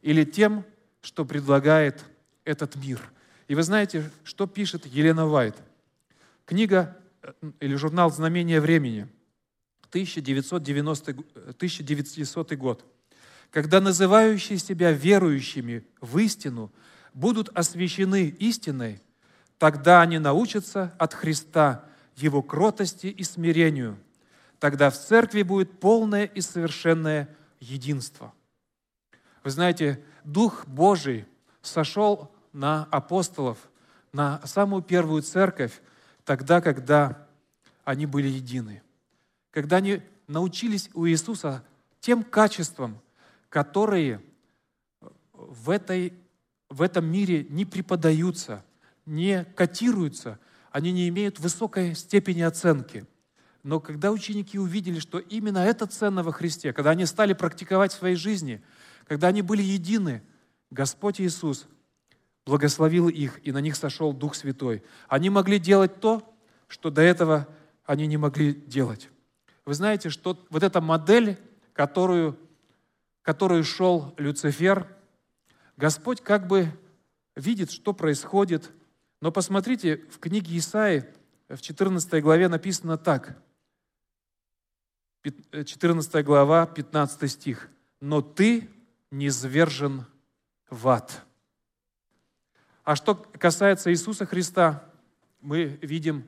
или 0.00 0.24
тем, 0.24 0.64
что 1.00 1.24
предлагает 1.24 2.04
этот 2.44 2.74
мир. 2.74 3.00
И 3.46 3.54
вы 3.54 3.62
знаете, 3.62 4.10
что 4.24 4.48
пишет 4.48 4.84
Елена 4.84 5.28
Вайт? 5.28 5.62
Книга 6.44 6.96
э, 7.22 7.32
или 7.60 7.76
журнал 7.76 8.10
«Знамение 8.10 8.60
времени»– 8.60 9.06
1990, 9.92 11.10
1900 11.10 12.52
год, 12.54 12.82
когда 13.50 13.78
называющие 13.78 14.56
себя 14.58 14.90
верующими 14.90 15.84
в 16.00 16.16
истину 16.16 16.72
будут 17.12 17.50
освящены 17.50 18.28
истиной, 18.38 19.02
тогда 19.58 20.00
они 20.00 20.18
научатся 20.18 20.94
от 20.98 21.12
Христа 21.12 21.84
Его 22.16 22.42
кротости 22.42 23.08
и 23.08 23.22
смирению. 23.22 23.98
Тогда 24.58 24.88
в 24.88 24.98
церкви 24.98 25.42
будет 25.42 25.78
полное 25.78 26.24
и 26.24 26.40
совершенное 26.40 27.28
единство. 27.60 28.32
Вы 29.44 29.50
знаете, 29.50 30.02
Дух 30.24 30.66
Божий 30.66 31.26
сошел 31.60 32.32
на 32.54 32.84
апостолов, 32.90 33.58
на 34.14 34.40
самую 34.46 34.82
первую 34.82 35.20
церковь, 35.20 35.82
тогда, 36.24 36.62
когда 36.62 37.26
они 37.84 38.06
были 38.06 38.28
едины 38.28 38.80
когда 39.52 39.76
они 39.76 40.02
научились 40.26 40.90
у 40.94 41.06
Иисуса 41.06 41.62
тем 42.00 42.24
качествам, 42.24 43.00
которые 43.48 44.20
в, 45.32 45.70
этой, 45.70 46.14
в 46.68 46.82
этом 46.82 47.04
мире 47.04 47.46
не 47.48 47.64
преподаются, 47.64 48.64
не 49.06 49.44
котируются, 49.44 50.40
они 50.72 50.90
не 50.90 51.08
имеют 51.08 51.38
высокой 51.38 51.94
степени 51.94 52.40
оценки. 52.40 53.06
Но 53.62 53.78
когда 53.78 54.10
ученики 54.10 54.58
увидели, 54.58 54.98
что 54.98 55.18
именно 55.18 55.58
это 55.58 55.86
ценно 55.86 56.22
во 56.22 56.32
Христе, 56.32 56.72
когда 56.72 56.90
они 56.90 57.06
стали 57.06 57.34
практиковать 57.34 57.92
в 57.92 57.98
своей 57.98 58.16
жизни, 58.16 58.62
когда 59.06 59.28
они 59.28 59.42
были 59.42 59.62
едины, 59.62 60.22
Господь 60.70 61.20
Иисус 61.20 61.68
благословил 62.46 63.08
их, 63.08 63.38
и 63.46 63.52
на 63.52 63.58
них 63.58 63.76
сошел 63.76 64.12
Дух 64.12 64.34
Святой. 64.34 64.82
Они 65.08 65.30
могли 65.30 65.58
делать 65.58 66.00
то, 66.00 66.34
что 66.66 66.90
до 66.90 67.02
этого 67.02 67.46
они 67.84 68.06
не 68.06 68.16
могли 68.16 68.54
делать. 68.54 69.11
Вы 69.64 69.74
знаете, 69.74 70.10
что 70.10 70.44
вот 70.50 70.62
эта 70.62 70.80
модель, 70.80 71.38
которую, 71.72 72.38
которую 73.22 73.62
шел 73.62 74.12
Люцифер, 74.16 74.88
Господь 75.76 76.20
как 76.20 76.46
бы 76.48 76.68
видит, 77.36 77.70
что 77.70 77.92
происходит. 77.92 78.70
Но 79.20 79.30
посмотрите, 79.30 79.98
в 80.10 80.18
книге 80.18 80.58
Исаи, 80.58 81.04
в 81.48 81.60
14 81.60 82.22
главе 82.22 82.48
написано 82.48 82.98
так. 82.98 83.38
14 85.22 86.24
глава, 86.24 86.66
15 86.66 87.30
стих. 87.30 87.68
«Но 88.00 88.20
ты 88.20 88.68
не 89.12 89.28
звержен 89.28 90.04
в 90.68 90.88
ад». 90.88 91.22
А 92.82 92.96
что 92.96 93.14
касается 93.14 93.92
Иисуса 93.92 94.26
Христа, 94.26 94.84
мы 95.40 95.78
видим, 95.82 96.24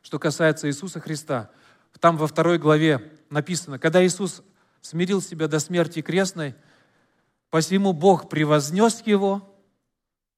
что 0.00 0.18
касается 0.18 0.68
Иисуса 0.68 1.00
Христа– 1.00 1.50
там 2.00 2.16
во 2.16 2.26
второй 2.26 2.58
главе 2.58 3.12
написано, 3.30 3.78
когда 3.78 4.04
Иисус 4.04 4.42
смирил 4.80 5.22
себя 5.22 5.48
до 5.48 5.58
смерти 5.58 6.02
крестной, 6.02 6.54
посему 7.50 7.92
Бог 7.92 8.28
превознес 8.28 9.02
его 9.06 9.56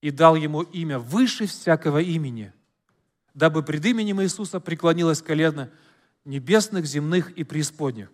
и 0.00 0.10
дал 0.10 0.36
ему 0.36 0.62
имя 0.62 0.98
выше 0.98 1.46
всякого 1.46 1.98
имени, 1.98 2.52
дабы 3.34 3.62
пред 3.62 3.84
именем 3.86 4.22
Иисуса 4.22 4.60
преклонилось 4.60 5.22
колено 5.22 5.70
небесных, 6.24 6.86
земных 6.86 7.30
и 7.32 7.44
преисподних. 7.44 8.10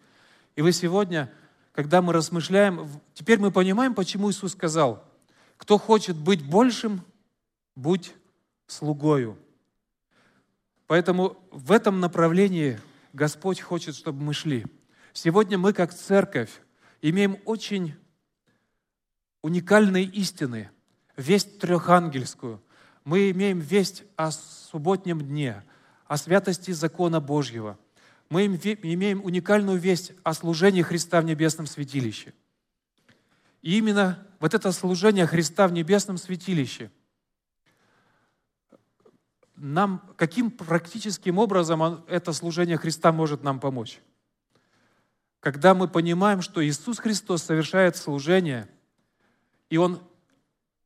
И 0.57 0.63
вы 0.63 0.73
сегодня, 0.73 1.33
когда 1.73 2.03
мы 2.03 2.13
размышляем, 2.13 2.89
теперь 3.15 3.39
мы 3.39 3.51
понимаем, 3.51 3.95
почему 3.95 4.31
Иисус 4.31 4.53
сказал, 4.53 5.05
кто 5.57 5.79
хочет 5.79 6.17
быть 6.17 6.45
большим, 6.45 7.03
будь 7.75 8.15
слугою. 8.67 9.39
Поэтому 10.87 11.39
в 11.51 11.73
этом 11.73 12.01
направлении 12.01 12.81
Господь 13.13 13.61
хочет, 13.61 13.95
чтобы 13.95 14.23
мы 14.23 14.35
шли. 14.35 14.65
Сегодня 15.13 15.59
мы, 15.59 15.73
как 15.73 15.93
церковь, 15.93 16.51
имеем 17.03 17.39
очень 17.45 17.95
уникальные 19.43 20.05
истины, 20.05 20.71
весть 21.17 21.59
трехангельскую. 21.59 22.63
Мы 23.05 23.31
имеем 23.31 23.59
весть 23.59 24.05
о 24.17 24.31
субботнем 24.31 25.21
дне, 25.21 25.63
о 26.07 26.17
святости 26.17 26.71
закона 26.71 27.21
Божьего. 27.21 27.79
Мы 28.31 28.47
имеем 28.47 29.23
уникальную 29.23 29.79
весть 29.79 30.13
о 30.23 30.33
служении 30.33 30.83
Христа 30.83 31.21
в 31.21 31.25
небесном 31.25 31.67
святилище. 31.67 32.33
И 33.61 33.77
именно 33.77 34.27
вот 34.41 34.55
это 34.55 34.73
служение 34.73 35.27
Христа 35.27 35.69
в 35.69 35.73
небесном 35.73 36.17
святилище– 36.17 36.91
нам, 39.63 40.03
каким 40.17 40.51
практическим 40.51 41.39
образом 41.39 42.05
это 42.09 42.33
служение 42.33 42.77
Христа 42.77 43.13
может 43.13 43.45
нам 43.45 43.61
помочь? 43.61 44.01
Когда 45.39 45.73
мы 45.75 45.87
понимаем, 45.87 46.43
что 46.43 46.65
Иисус 46.65 46.99
Христос 46.99 47.45
совершает 47.45 47.97
служение, 47.97 48.69
и 49.71 49.77
Он 49.77 50.03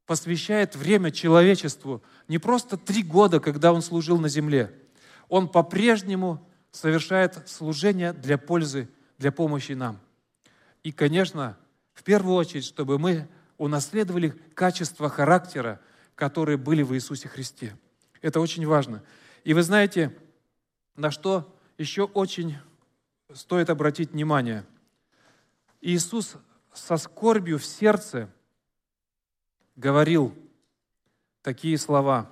посвящает 0.04 0.76
время 0.76 1.10
человечеству 1.10 2.02
не 2.28 2.38
просто 2.38 2.76
три 2.76 3.02
года, 3.02 3.40
когда 3.40 3.72
Он 3.72 3.80
служил 3.80 4.18
на 4.18 4.28
земле. 4.28 4.72
Он 5.28 5.48
по-прежнему 5.48 6.46
совершает 6.70 7.48
служение 7.48 8.12
для 8.12 8.36
пользы, 8.36 8.88
для 9.16 9.32
помощи 9.32 9.72
нам. 9.72 9.98
И, 10.82 10.92
конечно, 10.92 11.56
в 11.94 12.02
первую 12.02 12.36
очередь, 12.36 12.64
чтобы 12.64 12.98
мы 12.98 13.26
унаследовали 13.56 14.28
качество 14.54 15.08
характера, 15.08 15.80
которые 16.14 16.58
были 16.58 16.82
в 16.82 16.94
Иисусе 16.94 17.28
Христе. 17.28 17.74
Это 18.26 18.40
очень 18.40 18.66
важно. 18.66 19.04
И 19.44 19.54
вы 19.54 19.62
знаете, 19.62 20.12
на 20.96 21.12
что 21.12 21.56
еще 21.78 22.02
очень 22.02 22.56
стоит 23.32 23.70
обратить 23.70 24.10
внимание. 24.10 24.66
Иисус 25.80 26.34
со 26.74 26.96
скорбью 26.96 27.60
в 27.60 27.64
сердце 27.64 28.28
говорил 29.76 30.36
такие 31.40 31.78
слова, 31.78 32.28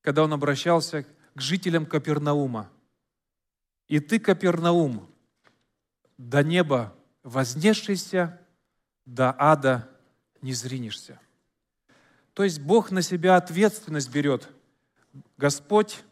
когда 0.00 0.24
Он 0.24 0.32
обращался 0.32 1.04
к 1.34 1.40
жителям 1.42 1.84
Капернаума. 1.84 2.70
«И 3.88 4.00
ты, 4.00 4.18
Капернаум, 4.18 5.06
до 6.16 6.42
неба 6.42 6.96
вознесшийся, 7.22 8.40
до 9.04 9.34
ада 9.38 9.86
не 10.40 10.54
зринешься». 10.54 11.20
То 12.32 12.42
есть 12.42 12.58
Бог 12.58 12.90
на 12.90 13.02
себя 13.02 13.36
ответственность 13.36 14.10
берет. 14.10 14.48
Господь, 15.36 16.02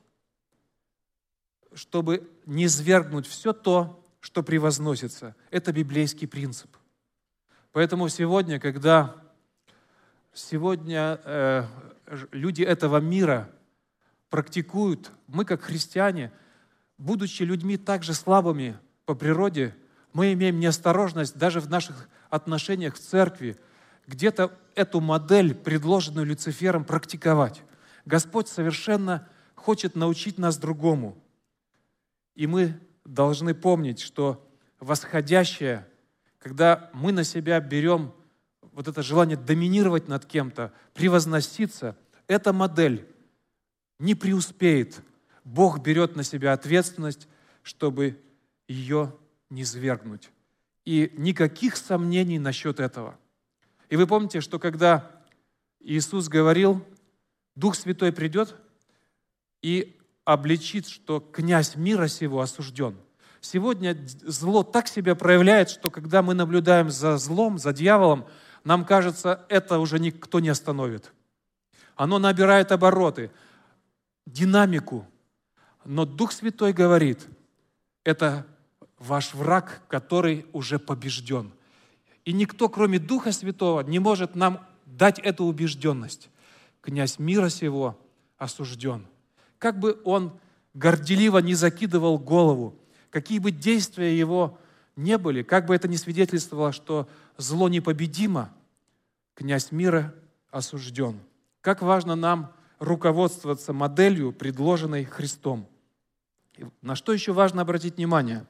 чтобы 1.73 2.29
не 2.47 2.69
свергнуть 2.69 3.27
все 3.27 3.53
то, 3.53 4.05
что 4.21 4.43
превозносится. 4.43 5.37
Это 5.51 5.73
библейский 5.73 6.27
принцип. 6.27 6.77
Поэтому 7.73 8.09
сегодня, 8.09 8.59
когда 8.59 9.15
сегодня 10.33 11.21
э, 11.25 11.65
люди 12.33 12.63
этого 12.63 12.99
мира 12.99 13.51
практикуют, 14.31 15.13
мы 15.27 15.45
как 15.45 15.63
христиане, 15.63 16.33
будучи 16.97 17.43
людьми 17.43 17.77
также 17.77 18.15
слабыми 18.15 18.79
по 19.05 19.15
природе, 19.15 19.77
мы 20.13 20.33
имеем 20.33 20.59
неосторожность 20.59 21.37
даже 21.37 21.61
в 21.61 21.69
наших 21.69 22.09
отношениях 22.31 22.95
в 22.95 22.99
церкви– 22.99 23.57
где-то 24.09 24.51
эту 24.75 25.01
модель, 25.01 25.55
предложенную 25.55 26.27
Люцифером, 26.27 26.85
практиковать. 26.85 27.63
Господь 28.09 28.49
совершенно 28.49 29.29
хочет 29.55 29.95
научить 29.95 30.39
нас 30.39 30.57
другому. 30.57 31.23
И 32.35 32.47
мы 32.47 32.81
должны 33.05 33.55
помнить, 33.55 34.01
что 34.01 34.51
восходящее, 34.81 35.87
когда 36.39 36.91
мы 36.93 37.13
на 37.13 37.23
себя 37.23 37.61
берем 37.61 38.13
вот 38.73 38.89
это 38.89 39.03
желание 39.03 39.37
доминировать 39.37 40.09
над 40.09 40.25
кем-то, 40.25 40.73
превозноситься, 40.95 41.97
эта 42.27 42.53
модель 42.53 43.07
не 43.99 44.15
преуспеет. 44.15 45.01
Бог 45.45 45.81
берет 45.81 46.17
на 46.17 46.23
себя 46.23 46.53
ответственность, 46.53 47.29
чтобы 47.63 48.21
ее 48.67 49.15
не 49.51 49.65
свергнуть. 49.65 50.31
И 50.85 51.13
никаких 51.17 51.77
сомнений 51.77 52.39
насчет 52.39 52.81
этого– 52.81 53.19
и 53.89 53.97
вы 53.97 54.07
помните, 54.07 54.41
что 54.41 54.59
когда 54.59 55.11
Иисус 55.81 56.29
говорил, 56.29 56.85
Дух 57.59 57.75
Святой 57.75 58.13
придет 58.13 58.55
и 59.63 59.99
обличит, 60.25 60.87
что 60.87 61.19
князь 61.19 61.75
мира 61.75 62.07
сего 62.07 62.41
осужден. 62.41 62.97
Сегодня 63.41 63.97
зло 64.23 64.63
так 64.63 64.87
себя 64.87 65.17
проявляет, 65.17 65.69
что 65.69 65.91
когда 65.91 66.23
мы 66.23 66.35
наблюдаем 66.35 66.89
за 66.89 67.17
злом, 67.17 67.59
за 67.59 67.73
дьяволом, 67.73 68.27
нам 68.63 68.85
кажется, 68.85 69.45
это 69.49 69.81
уже 69.81 69.99
никто 69.99 70.39
не 70.39 70.51
остановит. 70.51 71.13
Оно 71.97 72.21
набирает 72.21 72.71
обороты, 72.71 73.33
динамику. 74.25 75.05
Но 75.85 76.05
Дух 76.05 76.31
Святой 76.31 76.73
говорит, 76.73 77.27
это 78.05 78.47
ваш 79.01 79.35
враг, 79.35 79.83
который 79.89 80.47
уже 80.53 80.79
побежден. 80.79 81.51
И 82.25 82.33
никто, 82.33 82.69
кроме 82.69 83.01
Духа 83.01 83.33
Святого, 83.33 83.81
не 83.81 83.99
может 83.99 84.37
нам 84.37 84.65
дать 84.87 85.19
эту 85.19 85.43
убежденность. 85.45 86.31
Князь 86.89 87.19
мира 87.19 87.51
сего 87.51 87.99
осужден. 88.39 89.07
Как 89.59 89.79
бы 89.79 90.01
он 90.05 90.33
горделиво 90.73 91.37
не 91.37 91.53
закидывал 91.53 92.19
голову, 92.19 92.75
какие 93.11 93.41
бы 93.41 93.51
действия 93.51 94.19
его 94.19 94.59
не 94.97 95.19
были, 95.19 95.43
как 95.43 95.67
бы 95.67 95.75
это 95.75 95.87
ни 95.87 95.97
свидетельствовало, 95.97 96.73
что 96.73 97.07
зло 97.37 97.69
непобедимо, 97.69 98.55
князь 99.35 99.71
мира 99.71 100.15
осужден. 100.51 101.21
Как 101.61 101.83
важно 101.83 102.17
нам 102.17 102.55
руководствоваться 102.79 103.75
моделью, 103.75 104.33
предложенной 104.33 105.05
Христом. 105.05 105.69
На 106.81 106.97
что 106.97 107.13
еще 107.13 107.35
важно 107.35 107.61
обратить 107.61 107.99
внимание? 107.99 108.47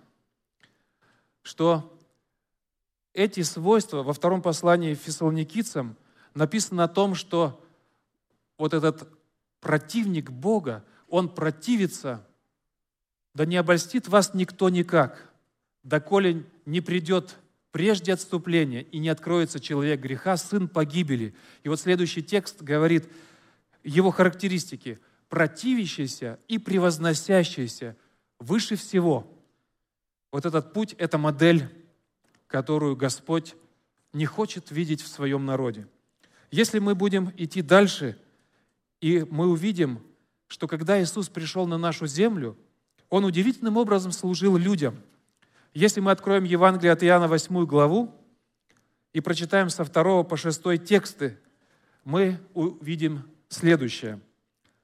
Что 1.42 1.92
эти 3.14 3.42
свойства 3.42 4.05
во 4.05 4.12
втором 4.12 4.42
послании 4.42 4.94
фессалоникийцам 4.94 5.96
написано 6.35 6.85
о 6.85 6.88
том, 6.88 7.16
что 7.16 7.61
вот 8.59 8.75
этот 8.75 9.09
противник 9.61 10.31
Бога, 10.31 10.85
он 11.09 11.29
противится, 11.29 12.27
да 13.35 13.47
не 13.47 13.57
обольстит 13.57 14.09
вас 14.09 14.35
никто 14.35 14.68
никак, 14.68 15.33
доколе 15.83 16.44
не 16.66 16.81
придет 16.81 17.38
прежде 17.71 18.12
отступления 18.12 18.83
и 18.83 18.99
не 18.99 19.09
откроется 19.09 19.61
человек 19.61 20.01
греха, 20.01 20.37
сын 20.37 20.68
погибели. 20.68 21.35
И 21.62 21.68
вот 21.68 21.81
следующий 21.81 22.23
текст 22.23 22.62
говорит 22.62 23.09
его 23.83 24.11
характеристики. 24.11 24.99
Противящийся 25.29 26.38
и 26.49 26.57
превозносящийся 26.59 27.97
выше 28.38 28.77
всего. 28.77 29.31
Вот 30.33 30.47
этот 30.47 30.73
путь– 30.73 30.94
это 30.99 31.18
модель 31.18 31.68
которую 32.49 32.97
Господь 32.97 33.55
не 34.12 34.27
хочет 34.27 34.73
видеть 34.73 35.03
в 35.03 35.07
своем 35.07 35.44
народе. 35.44 35.87
Если 36.51 36.79
мы 36.81 36.94
будем 36.94 37.33
идти 37.37 37.62
дальше, 37.62 38.18
и 39.00 39.26
мы 39.30 39.48
увидим, 39.48 40.00
что 40.48 40.66
когда 40.66 41.00
Иисус 41.00 41.28
пришел 41.28 41.66
на 41.66 41.78
нашу 41.78 42.06
землю, 42.06 42.56
Он 43.11 43.24
удивительным 43.24 43.76
образом 43.76 44.12
служил 44.12 44.56
людям. 44.56 45.00
Если 45.74 46.00
мы 46.00 46.11
откроем 46.11 46.44
Евангелие 46.44 46.92
от 46.92 47.02
Иоанна 47.04 47.28
8 47.28 47.64
главу 47.66 48.14
и 49.12 49.20
прочитаем 49.20 49.70
со 49.70 49.84
2 49.84 50.24
по 50.24 50.37
6 50.37 50.84
тексты, 50.84 51.38
мы 52.04 52.40
увидим 52.54 53.22
следующее. 53.48 54.20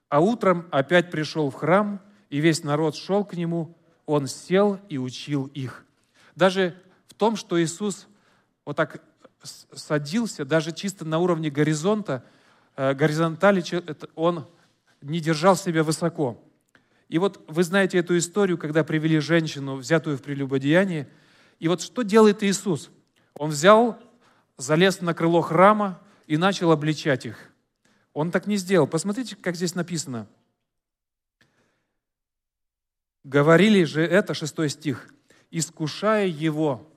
«А 0.08 0.20
утром 0.20 0.68
опять 0.70 1.10
пришел 1.10 1.50
в 1.50 1.54
храм, 1.54 2.00
и 2.30 2.38
весь 2.38 2.62
народ 2.62 2.96
шел 2.96 3.24
к 3.24 3.34
нему, 3.34 3.76
он 4.06 4.26
сел 4.26 4.78
и 4.88 4.98
учил 4.98 5.46
их». 5.46 5.84
Даже 6.36 6.80
в 7.06 7.14
том, 7.14 7.36
что 7.36 7.62
Иисус 7.62 8.06
вот 8.64 8.76
так 8.76 9.02
садился, 9.42 10.44
даже 10.44 10.72
чисто 10.72 11.04
на 11.04 11.18
уровне 11.18 11.50
горизонта, 11.50 12.24
горизонтали, 12.76 13.62
он 14.14 14.46
не 15.00 15.20
держал 15.20 15.56
себя 15.56 15.82
высоко. 15.82 16.42
И 17.08 17.18
вот 17.18 17.44
вы 17.48 17.62
знаете 17.62 17.98
эту 17.98 18.16
историю, 18.16 18.58
когда 18.58 18.82
привели 18.82 19.18
женщину, 19.18 19.76
взятую 19.76 20.16
в 20.16 20.22
прелюбодеянии. 20.22 21.06
И 21.60 21.68
вот 21.68 21.82
что 21.82 22.02
делает 22.02 22.42
Иисус? 22.42 22.90
Он 23.34 23.50
взял, 23.50 23.98
залез 24.56 25.00
на 25.00 25.14
крыло 25.14 25.42
храма 25.42 26.00
и 26.26 26.36
начал 26.36 26.72
обличать 26.72 27.26
их. 27.26 27.50
Он 28.12 28.30
так 28.30 28.46
не 28.46 28.56
сделал. 28.56 28.86
Посмотрите, 28.86 29.36
как 29.36 29.56
здесь 29.56 29.74
написано. 29.74 30.26
Говорили 33.24 33.84
же 33.84 34.02
это, 34.02 34.34
шестой 34.34 34.68
стих, 34.68 35.12
искушая 35.50 36.26
его, 36.26 36.90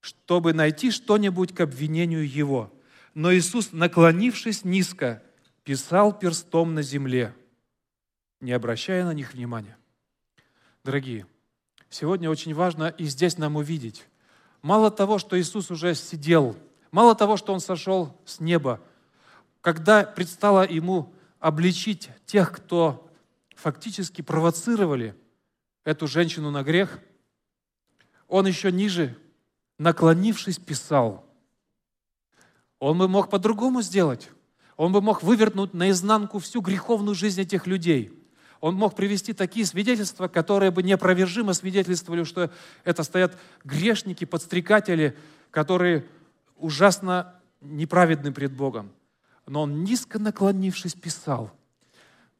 чтобы 0.00 0.52
найти 0.52 0.90
что-нибудь 0.90 1.54
к 1.54 1.60
обвинению 1.60 2.28
его. 2.28 2.72
Но 3.14 3.32
Иисус, 3.34 3.72
наклонившись 3.72 4.64
низко, 4.64 5.22
писал 5.64 6.18
перстом 6.18 6.74
на 6.74 6.82
земле, 6.82 7.34
не 8.40 8.52
обращая 8.52 9.04
на 9.04 9.12
них 9.12 9.34
внимания. 9.34 9.76
Дорогие, 10.84 11.26
сегодня 11.90 12.30
очень 12.30 12.54
важно 12.54 12.88
и 12.88 13.04
здесь 13.04 13.38
нам 13.38 13.56
увидеть. 13.56 14.06
Мало 14.62 14.90
того, 14.90 15.18
что 15.18 15.38
Иисус 15.40 15.70
уже 15.70 15.94
сидел, 15.94 16.56
мало 16.90 17.14
того, 17.14 17.36
что 17.36 17.52
Он 17.52 17.60
сошел 17.60 18.18
с 18.24 18.40
неба, 18.40 18.80
когда 19.60 20.04
предстало 20.04 20.68
Ему 20.68 21.12
обличить 21.38 22.10
тех, 22.26 22.52
кто 22.52 23.08
фактически 23.54 24.22
провоцировали 24.22 25.14
эту 25.84 26.06
женщину 26.06 26.50
на 26.50 26.62
грех, 26.62 26.98
Он 28.26 28.46
еще 28.46 28.72
ниже 28.72 29.16
наклонившись, 29.78 30.58
писал. 30.58 31.26
Он 32.82 32.98
бы 32.98 33.06
мог 33.06 33.30
по-другому 33.30 33.80
сделать. 33.80 34.28
Он 34.76 34.90
бы 34.90 35.00
мог 35.00 35.22
вывернуть 35.22 35.72
наизнанку 35.72 36.40
всю 36.40 36.60
греховную 36.60 37.14
жизнь 37.14 37.40
этих 37.40 37.68
людей. 37.68 38.12
Он 38.60 38.74
мог 38.74 38.96
привести 38.96 39.32
такие 39.32 39.64
свидетельства, 39.66 40.26
которые 40.26 40.72
бы 40.72 40.82
неопровержимо 40.82 41.52
свидетельствовали, 41.52 42.24
что 42.24 42.50
это 42.82 43.04
стоят 43.04 43.38
грешники, 43.62 44.24
подстрекатели, 44.24 45.16
которые 45.52 46.06
ужасно 46.56 47.36
неправедны 47.60 48.32
пред 48.32 48.52
Богом. 48.52 48.90
Но 49.46 49.62
он, 49.62 49.84
низко 49.84 50.18
наклонившись, 50.18 50.94
писал, 50.94 51.52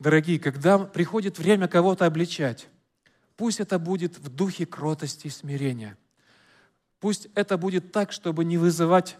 дорогие, 0.00 0.40
когда 0.40 0.76
приходит 0.80 1.38
время 1.38 1.68
кого-то 1.68 2.04
обличать, 2.04 2.68
пусть 3.36 3.60
это 3.60 3.78
будет 3.78 4.18
в 4.18 4.28
духе 4.28 4.66
кротости 4.66 5.28
и 5.28 5.30
смирения– 5.30 5.96
Пусть 7.02 7.26
это 7.34 7.58
будет 7.58 7.90
так, 7.90 8.12
чтобы 8.12 8.44
не 8.44 8.58
вызывать 8.58 9.16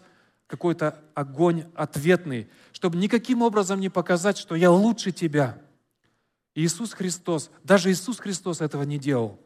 какой-то 0.53 1.03
огонь 1.15 1.65
ответный, 1.73 2.47
чтобы 2.73 2.99
никаким 2.99 3.41
образом 3.41 3.79
не 3.79 3.89
показать, 3.89 4.37
что 4.37 4.53
я 4.53 4.69
лучше 4.69 5.11
тебя. 5.11 5.59
Иисус 6.53 6.93
Христос, 6.93 7.49
даже 7.63 7.91
Иисус 7.91 8.19
Христос 8.19 8.61
этого 8.61 8.83
не 8.83 8.99
делал. 8.99 9.39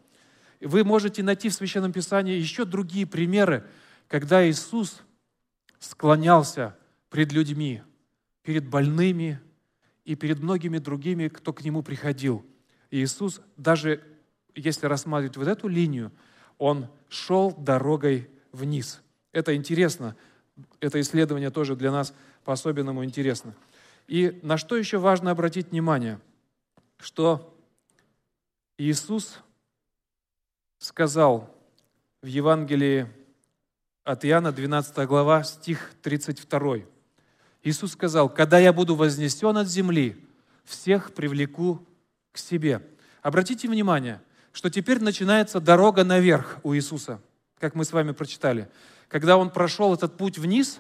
Вы 0.60 0.84
можете 0.84 1.24
найти 1.24 1.48
в 1.48 1.54
Священном 1.54 1.94
Писании 1.94 2.36
еще 2.36 2.66
другие 2.66 3.08
примеры, 3.08 3.66
когда 4.10 4.46
Иисус 4.46 5.02
склонялся 5.80 6.76
пред 7.10 7.32
людьми, 7.32 7.84
перед 8.44 8.68
больными 8.68 9.40
и 10.04 10.16
перед 10.16 10.42
многими 10.42 10.78
другими, 10.78 11.30
кто 11.30 11.54
к 11.54 11.64
Нему 11.64 11.84
приходил. 11.84 12.46
Иисус, 12.92 13.40
даже 13.56 14.04
если 14.56 14.88
рассматривать 14.88 15.38
вот 15.38 15.48
эту 15.48 15.70
линию, 15.70 16.12
Он 16.58 16.90
шел 17.08 17.54
дорогой 17.54 18.30
вниз. 18.52 19.02
Это 19.32 19.56
интересно. 19.56 20.18
Это 20.80 21.00
исследование 21.02 21.50
тоже 21.50 21.76
для 21.76 21.92
нас 21.92 22.14
по-особенному 22.44 23.04
интересно. 23.04 23.54
И 24.08 24.40
на 24.44 24.58
что 24.58 24.78
еще 24.78 24.98
важно 24.98 25.32
обратить 25.32 25.72
внимание? 25.72 26.20
Что 27.00 27.54
Иисус 28.78 29.40
сказал 30.80 31.54
в 32.22 32.28
Евангелии 32.28 33.08
от 34.04 34.24
Иоанна, 34.24 34.52
12 34.52 35.06
глава, 35.08 35.44
стих 35.44 35.92
32. 36.02 36.78
Иисус 37.64 37.92
сказал, 37.92 38.30
«Когда 38.30 38.58
я 38.58 38.72
буду 38.72 38.96
вознесен 38.96 39.58
от 39.58 39.68
земли, 39.68 40.18
всех 40.64 41.14
привлеку 41.14 41.86
к 42.32 42.38
себе». 42.38 42.82
Обратите 43.22 43.68
внимание, 43.68 44.22
что 44.54 44.70
теперь 44.70 45.02
начинается 45.02 45.60
дорога 45.60 46.06
наверх 46.06 46.60
у 46.64 46.74
Иисуса, 46.74 47.20
как 47.60 47.76
мы 47.76 47.84
с 47.84 47.92
вами 47.92 48.12
прочитали. 48.12 48.70
Когда 49.08 49.38
Он 49.38 49.50
прошел 49.50 49.94
этот 49.94 50.18
путь 50.18 50.38
вниз, 50.38 50.80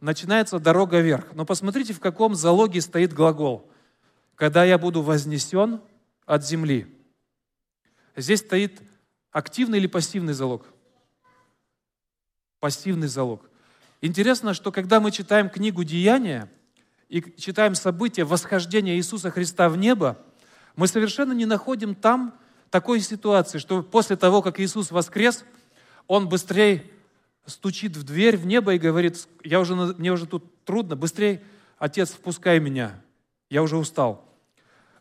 начинается 0.00 0.58
дорога 0.58 1.00
вверх. 1.00 1.32
Но 1.34 1.44
посмотрите, 1.44 1.92
в 1.92 2.00
каком 2.00 2.34
залоге 2.34 2.80
стоит 2.80 3.12
глагол. 3.12 3.70
«Когда 4.34 4.64
я 4.64 4.78
буду 4.78 5.02
вознесен 5.02 5.80
от 6.26 6.44
земли». 6.44 6.86
Здесь 8.16 8.40
стоит 8.40 8.82
Активный 9.32 9.78
или 9.78 9.86
пассивный 9.86 10.34
залог? 10.34 10.66
Пассивный 12.60 13.08
залог. 13.08 13.48
Интересно, 14.02 14.52
что 14.52 14.70
когда 14.70 15.00
мы 15.00 15.10
читаем 15.10 15.48
книгу 15.48 15.84
«Деяния» 15.84 16.50
и 17.08 17.22
читаем 17.38 17.74
события 17.74 18.24
восхождения 18.24 18.96
Иисуса 18.96 19.30
Христа 19.30 19.70
в 19.70 19.78
небо, 19.78 20.18
мы 20.76 20.86
совершенно 20.86 21.32
не 21.32 21.46
находим 21.46 21.94
там 21.94 22.38
такой 22.68 23.00
ситуации, 23.00 23.58
что 23.58 23.82
после 23.82 24.16
того, 24.16 24.42
как 24.42 24.60
Иисус 24.60 24.90
воскрес, 24.90 25.44
Он 26.06 26.28
быстрее 26.28 26.90
стучит 27.46 27.96
в 27.96 28.04
дверь 28.04 28.36
в 28.36 28.46
небо 28.46 28.74
и 28.74 28.78
говорит, 28.78 29.28
я 29.44 29.60
уже, 29.60 29.74
мне 29.74 30.12
уже 30.12 30.26
тут 30.26 30.64
трудно, 30.64 30.96
быстрее, 30.96 31.42
Отец, 31.78 32.10
впускай 32.10 32.60
меня, 32.60 33.02
я 33.50 33.62
уже 33.62 33.76
устал. 33.76 34.28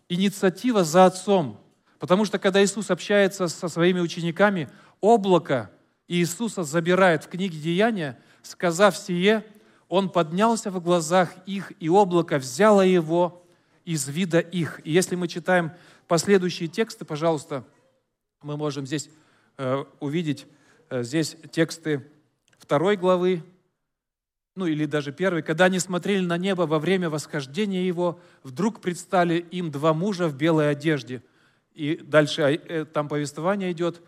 Инициатива 0.10 0.84
за 0.84 1.06
Отцом, 1.06 1.62
Потому 2.02 2.26
что 2.26 2.40
когда 2.40 2.64
Иисус 2.64 2.90
общается 2.90 3.48
со 3.48 3.68
своими 3.68 4.00
учениками, 4.00 4.68
облако 5.02 5.70
Иисуса 6.08 6.64
забирает 6.64 7.24
в 7.24 7.28
книге 7.28 7.60
Деяния, 7.60 8.20
сказав 8.42 8.98
сие, 8.98 9.46
Он 9.88 10.10
поднялся 10.10 10.72
в 10.72 10.82
глазах 10.82 11.32
их, 11.46 11.72
и 11.80 11.90
облако 11.90 12.40
взяло 12.40 12.82
его 12.82 13.46
из 13.86 14.08
вида 14.08 14.40
их. 14.40 14.82
И 14.84 14.92
если 14.92 15.16
мы 15.16 15.28
читаем 15.28 15.74
последующие 16.08 16.68
тексты, 16.68 17.06
пожалуйста, 17.06 17.64
мы 18.42 18.58
можем 18.58 18.88
здесь 18.88 19.12
э, 19.60 19.86
увидеть 20.00 20.48
э, 20.90 21.04
здесь 21.04 21.38
тексты 21.52 22.04
второй 22.72 22.96
главы, 22.96 23.44
ну 24.56 24.66
или 24.66 24.86
даже 24.86 25.12
первой, 25.12 25.42
когда 25.42 25.66
они 25.66 25.80
смотрели 25.80 26.26
на 26.26 26.38
небо 26.38 26.62
во 26.64 26.80
время 26.80 27.10
восхождения 27.10 27.84
его, 27.84 28.20
вдруг 28.44 28.80
предстали 28.80 29.36
им 29.52 29.72
два 29.72 29.94
мужа 29.94 30.28
в 30.28 30.36
белой 30.36 30.72
одежде– 30.72 31.22
и 31.74 31.96
дальше 31.96 32.42
э, 32.42 32.86
там 32.86 33.08
повествование 33.08 33.72
идет. 33.72 34.02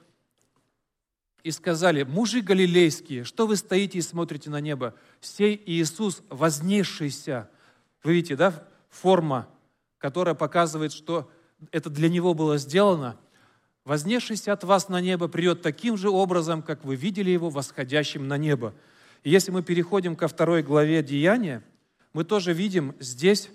И 1.44 1.52
сказали, 1.52 2.04
мужи 2.04 2.42
галилейские, 2.42 3.24
что 3.24 3.48
вы 3.48 3.56
стоите 3.58 3.98
и 3.98 4.02
смотрите 4.02 4.50
на 4.50 4.62
небо? 4.62 4.96
Сей 5.20 5.62
Иисус, 5.66 6.22
вознесшийся. 6.30 7.50
Вы 8.04 8.14
видите, 8.14 8.36
да, 8.36 8.66
форма, 8.90 9.48
которая 9.98 10.36
показывает, 10.36 10.94
что 10.94 11.30
это 11.72 11.90
для 11.90 12.10
Него 12.10 12.34
было 12.34 12.58
сделано. 12.58 13.18
Вознесшийся 13.86 14.54
от 14.54 14.64
вас 14.64 14.88
на 14.88 15.02
небо 15.02 15.28
придет 15.28 15.62
таким 15.62 15.98
же 15.98 16.10
образом, 16.10 16.62
как 16.62 16.86
вы 16.86 16.96
видели 16.96 17.32
Его 17.32 17.50
восходящим 17.50 18.28
на 18.28 18.38
небо. 18.38 18.74
И 19.24 19.30
если 19.30 19.52
мы 19.52 19.62
переходим 19.62 20.16
ко 20.16 20.28
второй 20.28 20.64
главе 20.64 21.04
Деяния, 21.04 21.64
мы 22.14 22.24
тоже 22.24 22.54
видим 22.54 22.96
здесь, 23.00 23.50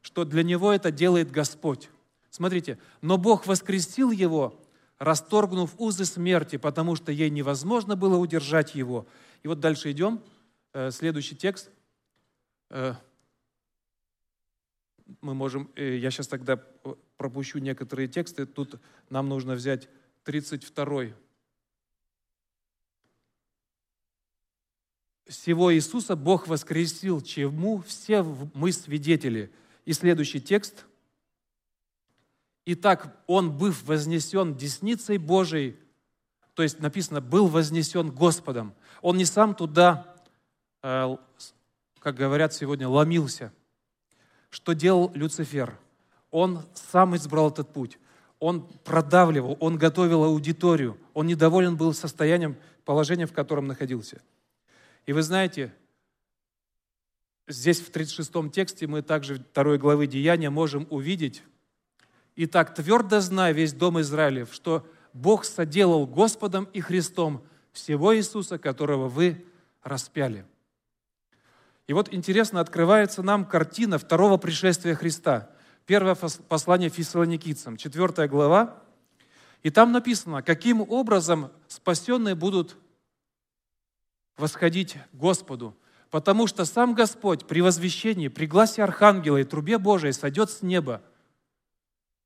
что 0.00 0.24
для 0.24 0.42
Него 0.42 0.72
это 0.72 0.92
делает 0.92 1.30
Господь. 1.30 1.90
Смотрите, 2.30 2.78
но 3.00 3.18
Бог 3.18 3.46
воскресил 3.46 4.10
его, 4.10 4.60
расторгнув 4.98 5.74
узы 5.78 6.04
смерти, 6.04 6.56
потому 6.56 6.94
что 6.94 7.10
ей 7.10 7.28
невозможно 7.28 7.96
было 7.96 8.16
удержать 8.16 8.74
его. 8.74 9.06
И 9.42 9.48
вот 9.48 9.58
дальше 9.58 9.90
идем, 9.90 10.22
э, 10.72 10.90
следующий 10.92 11.34
текст. 11.34 11.70
Э, 15.12 15.16
мы 15.20 15.34
можем, 15.34 15.70
э, 15.76 15.96
я 15.96 16.10
сейчас 16.10 16.28
тогда 16.28 16.56
пропущу 17.16 17.58
некоторые 17.58 18.08
тексты, 18.08 18.46
тут 18.46 18.80
нам 19.10 19.28
нужно 19.28 19.54
взять 19.54 19.88
32 20.24 21.14
Всего 25.26 25.74
Иисуса 25.74 26.14
Бог 26.14 26.46
воскресил, 26.46 27.20
чему 27.22 27.80
все 27.82 28.22
мы 28.54 28.70
свидетели. 28.72 29.50
И 29.86 29.92
следующий 29.92 30.40
текст– 30.40 30.84
Итак, 32.64 33.16
он, 33.26 33.50
быв 33.56 33.82
вознесен 33.84 34.54
десницей 34.54 35.18
Божией, 35.18 35.76
то 36.54 36.62
есть 36.62 36.78
написано, 36.78 37.20
был 37.20 37.48
вознесен 37.48 38.10
Господом. 38.10 38.74
Он 39.00 39.16
не 39.16 39.24
сам 39.24 39.54
туда, 39.56 40.14
э, 40.82 41.16
как 41.98 42.14
говорят 42.14 42.54
сегодня, 42.54 42.88
ломился. 42.88 43.52
Что 44.52 44.74
делал 44.74 45.10
Люцифер? 45.14 45.78
Он 46.30 46.60
сам 46.74 47.16
избрал 47.16 47.50
этот 47.50 47.72
путь. 47.72 47.98
Он 48.38 48.68
продавливал, 48.84 49.56
он 49.60 49.78
готовил 49.78 50.24
аудиторию. 50.24 50.98
Он 51.14 51.26
недоволен 51.26 51.76
был 51.76 51.94
состоянием, 51.94 52.56
положением, 52.84 53.28
в 53.28 53.32
котором 53.32 53.66
находился. 53.66 54.20
И 55.06 55.14
вы 55.14 55.22
знаете, 55.22 55.72
здесь 57.48 57.80
в 57.80 57.90
36 57.90 58.52
тексте 58.52 58.86
мы 58.86 59.00
также 59.00 59.36
второй 59.36 59.78
главы 59.78 60.06
Деяния 60.06 60.50
можем 60.50 60.86
увидеть, 60.90 61.42
Итак, 62.34 62.74
твердо 62.74 63.20
знай 63.20 63.52
весь 63.52 63.74
дом 63.74 64.00
Израилев, 64.00 64.52
что 64.52 64.86
Бог 65.12 65.44
соделал 65.44 66.06
Господом 66.06 66.64
и 66.72 66.80
Христом 66.80 67.44
всего 67.72 68.16
Иисуса, 68.16 68.58
которого 68.58 69.08
вы 69.08 69.44
распяли. 69.82 70.46
И 71.92 71.94
вот 71.94 72.10
интересно, 72.10 72.60
открывается 72.60 73.22
нам 73.22 73.44
картина 73.44 73.98
второго 73.98 74.38
пришествия 74.38 74.94
Христа. 74.94 75.50
Первое 75.84 76.14
послание 76.14 76.88
фессалоникийцам, 76.88 77.76
четвертая 77.76 78.28
глава. 78.28 78.82
И 79.62 79.68
там 79.68 79.92
написано, 79.92 80.40
каким 80.40 80.80
образом 80.80 81.52
спасенные 81.68 82.34
будут 82.34 82.78
восходить 84.38 84.96
Господу. 85.12 85.76
Потому 86.08 86.46
что 86.46 86.64
сам 86.64 86.94
Господь 86.94 87.46
при 87.46 87.60
возвещении, 87.60 88.28
при 88.28 88.46
гласе 88.46 88.84
Архангела 88.84 89.36
и 89.36 89.44
трубе 89.44 89.76
Божией 89.76 90.14
сойдет 90.14 90.50
с 90.50 90.62
неба– 90.62 91.02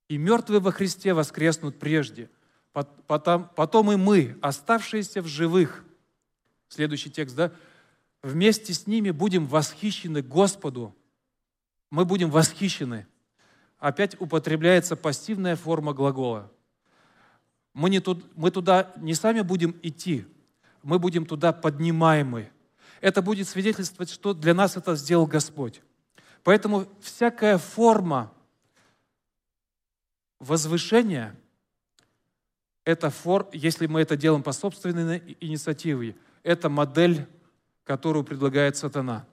и 0.06 0.16
мертвые 0.16 0.60
во 0.60 0.70
Христе 0.70 1.12
воскреснут 1.12 1.80
прежде. 1.80 2.30
Потом, 2.72 3.50
потом 3.56 3.90
и 3.90 3.96
мы, 3.96 4.38
оставшиеся 4.40 5.20
в 5.20 5.26
живых, 5.26 5.84
следующий 6.68 7.10
текст, 7.10 7.34
да, 7.34 7.50
вместе 8.26 8.74
с 8.74 8.86
ними 8.86 9.10
будем 9.10 9.46
восхищены 9.46 10.20
Господу. 10.20 10.94
Мы 11.90 12.04
будем 12.04 12.30
восхищены. 12.30 13.06
Опять 13.78 14.20
употребляется 14.20 14.96
пассивная 14.96 15.54
форма 15.54 15.92
глагола. 15.92 16.50
Мы, 17.72 17.90
не 17.90 18.00
тут, 18.00 18.24
мы 18.36 18.50
туда 18.50 18.92
не 18.96 19.14
сами 19.14 19.42
будем 19.42 19.78
идти, 19.82 20.24
мы 20.82 20.98
будем 20.98 21.26
туда 21.26 21.52
поднимаемы. 21.52 22.50
Это 23.00 23.22
будет 23.22 23.46
свидетельствовать, 23.48 24.10
что 24.10 24.34
для 24.34 24.54
нас 24.54 24.76
это 24.76 24.96
сделал 24.96 25.26
Господь. 25.26 25.82
Поэтому 26.42 26.86
всякая 27.00 27.58
форма 27.58 28.32
Возвышение– 30.38 31.34
это 32.84 33.08
фор, 33.08 33.48
если 33.52 33.86
мы 33.86 34.02
это 34.02 34.16
делаем 34.18 34.42
по 34.42 34.52
собственной 34.52 35.36
инициативе, 35.40 36.14
это 36.42 36.68
модель, 36.68 37.26
которую 37.86 38.24
предлагает 38.24 38.76
сатана. 38.76 39.26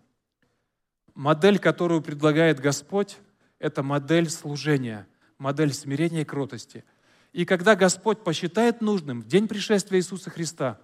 Модель, 1.15 1.59
которую 1.59 2.01
предлагает 2.01 2.59
Господь, 2.59 3.17
это 3.57 3.81
модель 3.81 4.29
служения, 4.29 5.07
модель 5.39 5.73
смирения 5.73 6.21
и 6.21 6.25
кротости. 6.25 6.85
И 7.33 7.45
когда 7.45 7.75
Господь 7.75 8.23
посчитает 8.23 8.79
нужным 8.79 9.21
в 9.21 9.27
день 9.27 9.47
пришествия 9.47 9.99
Иисуса 9.99 10.29
Христа, 10.29 10.79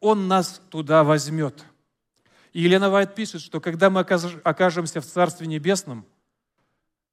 Он 0.00 0.28
нас 0.28 0.62
туда 0.70 1.04
возьмет. 1.04 1.62
И 2.54 2.62
Елена 2.62 2.88
Вайт 2.88 3.14
пишет, 3.14 3.42
что 3.42 3.60
когда 3.60 3.90
мы 3.90 4.00
окажемся 4.00 5.02
в 5.02 5.06
Царстве 5.06 5.46
Небесном, 5.46 6.06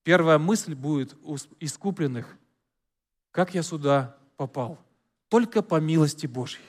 первая 0.03 0.39
мысль 0.39 0.73
будет 0.73 1.15
у 1.21 1.35
искупленных, 1.59 2.37
как 3.31 3.53
я 3.53 3.61
сюда 3.61 4.15
попал? 4.37 4.79
Только 5.27 5.61
по 5.61 5.81
милости 5.81 6.27
Божьей. 6.27 6.63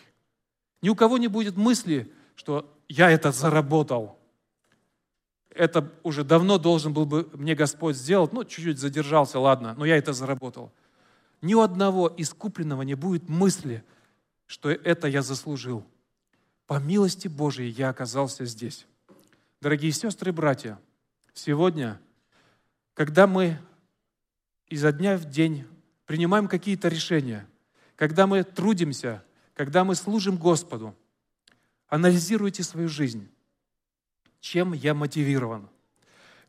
Ни 0.83 0.89
у 0.89 0.97
кого 0.97 1.19
не 1.19 1.29
будет 1.29 1.57
мысли, 1.57 2.13
что 2.35 2.75
я 2.89 3.11
это 3.11 3.33
заработал. 3.33 4.19
Это 5.51 5.93
уже 6.03 6.25
давно 6.25 6.59
должен 6.59 6.93
был 6.93 7.05
бы 7.05 7.29
мне 7.35 7.55
Господь 7.55 7.97
сделать, 7.97 8.33
ну, 8.33 8.45
чуть-чуть 8.45 8.79
задержался, 8.79 9.39
ладно, 9.39 9.75
но 9.77 9.85
я 9.85 9.97
это 9.97 10.13
заработал. 10.13 10.73
Ни 11.43 11.55
у 11.55 11.61
одного 11.61 12.13
искупленного 12.17 12.83
не 12.83 12.95
будет 12.95 13.29
мысли, 13.29 13.85
что 14.47 14.71
это 14.71 15.09
я 15.09 15.23
заслужил. 15.23 15.85
По 16.67 16.79
милости 16.79 17.29
Божией 17.29 17.71
я 17.71 17.89
оказался 17.91 18.45
здесь. 18.45 18.87
Дорогие 19.61 19.93
сестры 19.93 20.31
и 20.31 20.35
братья, 20.35 20.79
сегодня, 21.35 22.01
когда 22.95 23.27
мы 23.27 23.59
изо 24.69 24.93
дня 24.93 25.17
в 25.17 25.25
день 25.25 25.67
принимаем 26.07 26.47
какие-то 26.47 26.89
решения, 26.89 27.47
когда 27.97 28.27
мы 28.27 28.45
трудимся, 28.45 29.25
когда 29.55 29.85
мы 29.85 29.95
служим 29.95 30.37
Господу, 30.37 30.95
анализируйте 31.89 32.63
свою 32.63 32.89
жизнь. 32.89 33.29
Чем 34.41 34.73
я 34.73 34.95
мотивирован? 34.95 35.69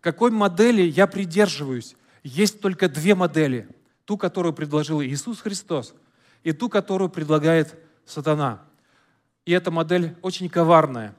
Какой 0.02 0.32
модели 0.32 0.82
я 0.82 1.08
придерживаюсь? 1.08 1.96
Есть 2.24 2.62
только 2.62 2.88
две 2.88 3.16
модели. 3.16 3.68
Ту, 4.06 4.18
которую 4.18 4.54
предложил 4.54 5.02
Иисус 5.02 5.42
Христос, 5.42 5.94
и 6.44 6.52
ту, 6.52 6.70
которую 6.70 7.10
предлагает 7.10 7.76
сатана– 8.06 8.64
и 9.50 9.52
эта 9.52 9.72
модель 9.72 10.16
очень 10.22 10.48
коварная. 10.48 11.16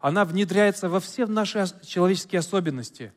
Она 0.00 0.24
внедряется 0.24 0.88
во 0.88 0.98
все 0.98 1.26
наши 1.26 1.66
человеческие 1.84 2.38
особенности. 2.38 3.12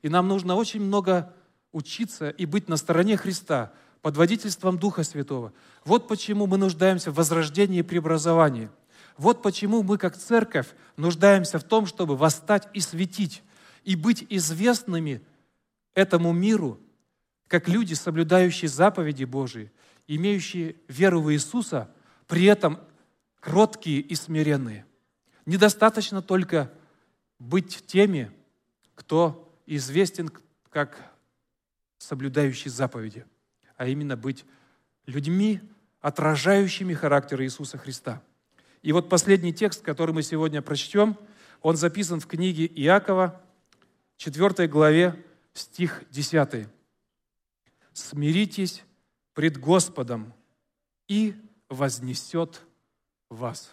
И 0.00 0.08
нам 0.08 0.28
нужно 0.28 0.54
очень 0.54 0.80
много 0.80 1.34
учиться 1.72 2.30
и 2.30 2.46
быть 2.46 2.68
на 2.68 2.76
стороне 2.76 3.16
Христа, 3.16 3.72
под 4.02 4.16
водительством 4.16 4.78
Духа 4.78 5.02
Святого. 5.02 5.52
Вот 5.84 6.06
почему 6.06 6.46
мы 6.46 6.56
нуждаемся 6.56 7.10
в 7.10 7.16
возрождении 7.16 7.80
и 7.80 7.82
преобразовании. 7.82 8.70
Вот 9.18 9.42
почему 9.42 9.82
мы, 9.82 9.98
как 9.98 10.16
церковь, 10.16 10.68
нуждаемся 10.96 11.58
в 11.58 11.64
том, 11.64 11.86
чтобы 11.86 12.16
восстать 12.16 12.68
и 12.74 12.80
светить, 12.80 13.42
и 13.84 13.96
быть 13.96 14.26
известными 14.28 15.22
этому 15.94 16.32
миру, 16.32 16.78
как 17.48 17.68
люди, 17.68 17.94
соблюдающие 17.94 18.68
заповеди 18.68 19.24
Божии, 19.24 19.70
имеющие 20.06 20.76
веру 20.88 21.20
в 21.20 21.32
Иисуса, 21.32 21.90
при 22.26 22.44
этом 22.44 22.80
кроткие 23.40 24.00
и 24.00 24.14
смиренные. 24.14 24.84
Недостаточно 25.46 26.20
только 26.20 26.72
быть 27.38 27.84
теми, 27.86 28.32
кто 28.94 29.48
известен 29.66 30.30
как 30.70 30.98
соблюдающий 31.98 32.70
заповеди, 32.70 33.24
а 33.76 33.86
именно 33.86 34.16
быть 34.16 34.44
людьми, 35.06 35.60
отражающими 36.00 36.94
характер 36.94 37.42
Иисуса 37.42 37.78
Христа. 37.78 38.22
И 38.86 38.92
вот 38.92 39.08
последний 39.08 39.52
текст, 39.52 39.82
который 39.82 40.14
мы 40.14 40.22
сегодня 40.22 40.62
прочтем, 40.62 41.18
он 41.60 41.76
записан 41.76 42.20
в 42.20 42.28
книге 42.28 42.66
Иакова, 42.66 43.42
4 44.16 44.68
главе, 44.68 45.20
стих 45.54 46.04
10. 46.12 46.68
«Смиритесь 47.92 48.84
пред 49.34 49.58
Господом, 49.58 50.32
и 51.08 51.34
вознесет 51.68 52.62
вас. 53.28 53.72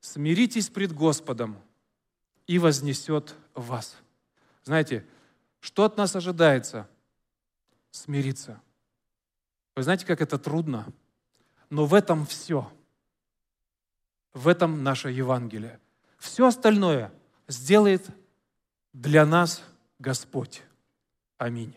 Смиритесь 0.00 0.68
пред 0.68 0.92
Господом, 0.92 1.56
и 2.46 2.58
вознесет 2.58 3.34
вас. 3.54 3.96
Знаете, 4.64 5.06
что 5.60 5.84
от 5.84 5.96
нас 5.96 6.14
ожидается? 6.14 6.86
Смириться. 7.90 8.60
Вы 9.76 9.82
знаете, 9.82 10.04
как 10.04 10.20
это 10.20 10.36
трудно? 10.38 10.92
Но 11.70 11.86
в 11.86 11.94
этом 11.94 12.26
все. 12.26 12.70
В 14.34 14.48
этом 14.48 14.82
наше 14.82 15.10
Евангелие. 15.10 15.80
Все 16.18 16.46
остальное 16.46 17.12
сделает 17.46 18.06
для 18.92 19.24
нас 19.24 19.62
Господь. 19.98 20.62
Аминь. 21.38 21.76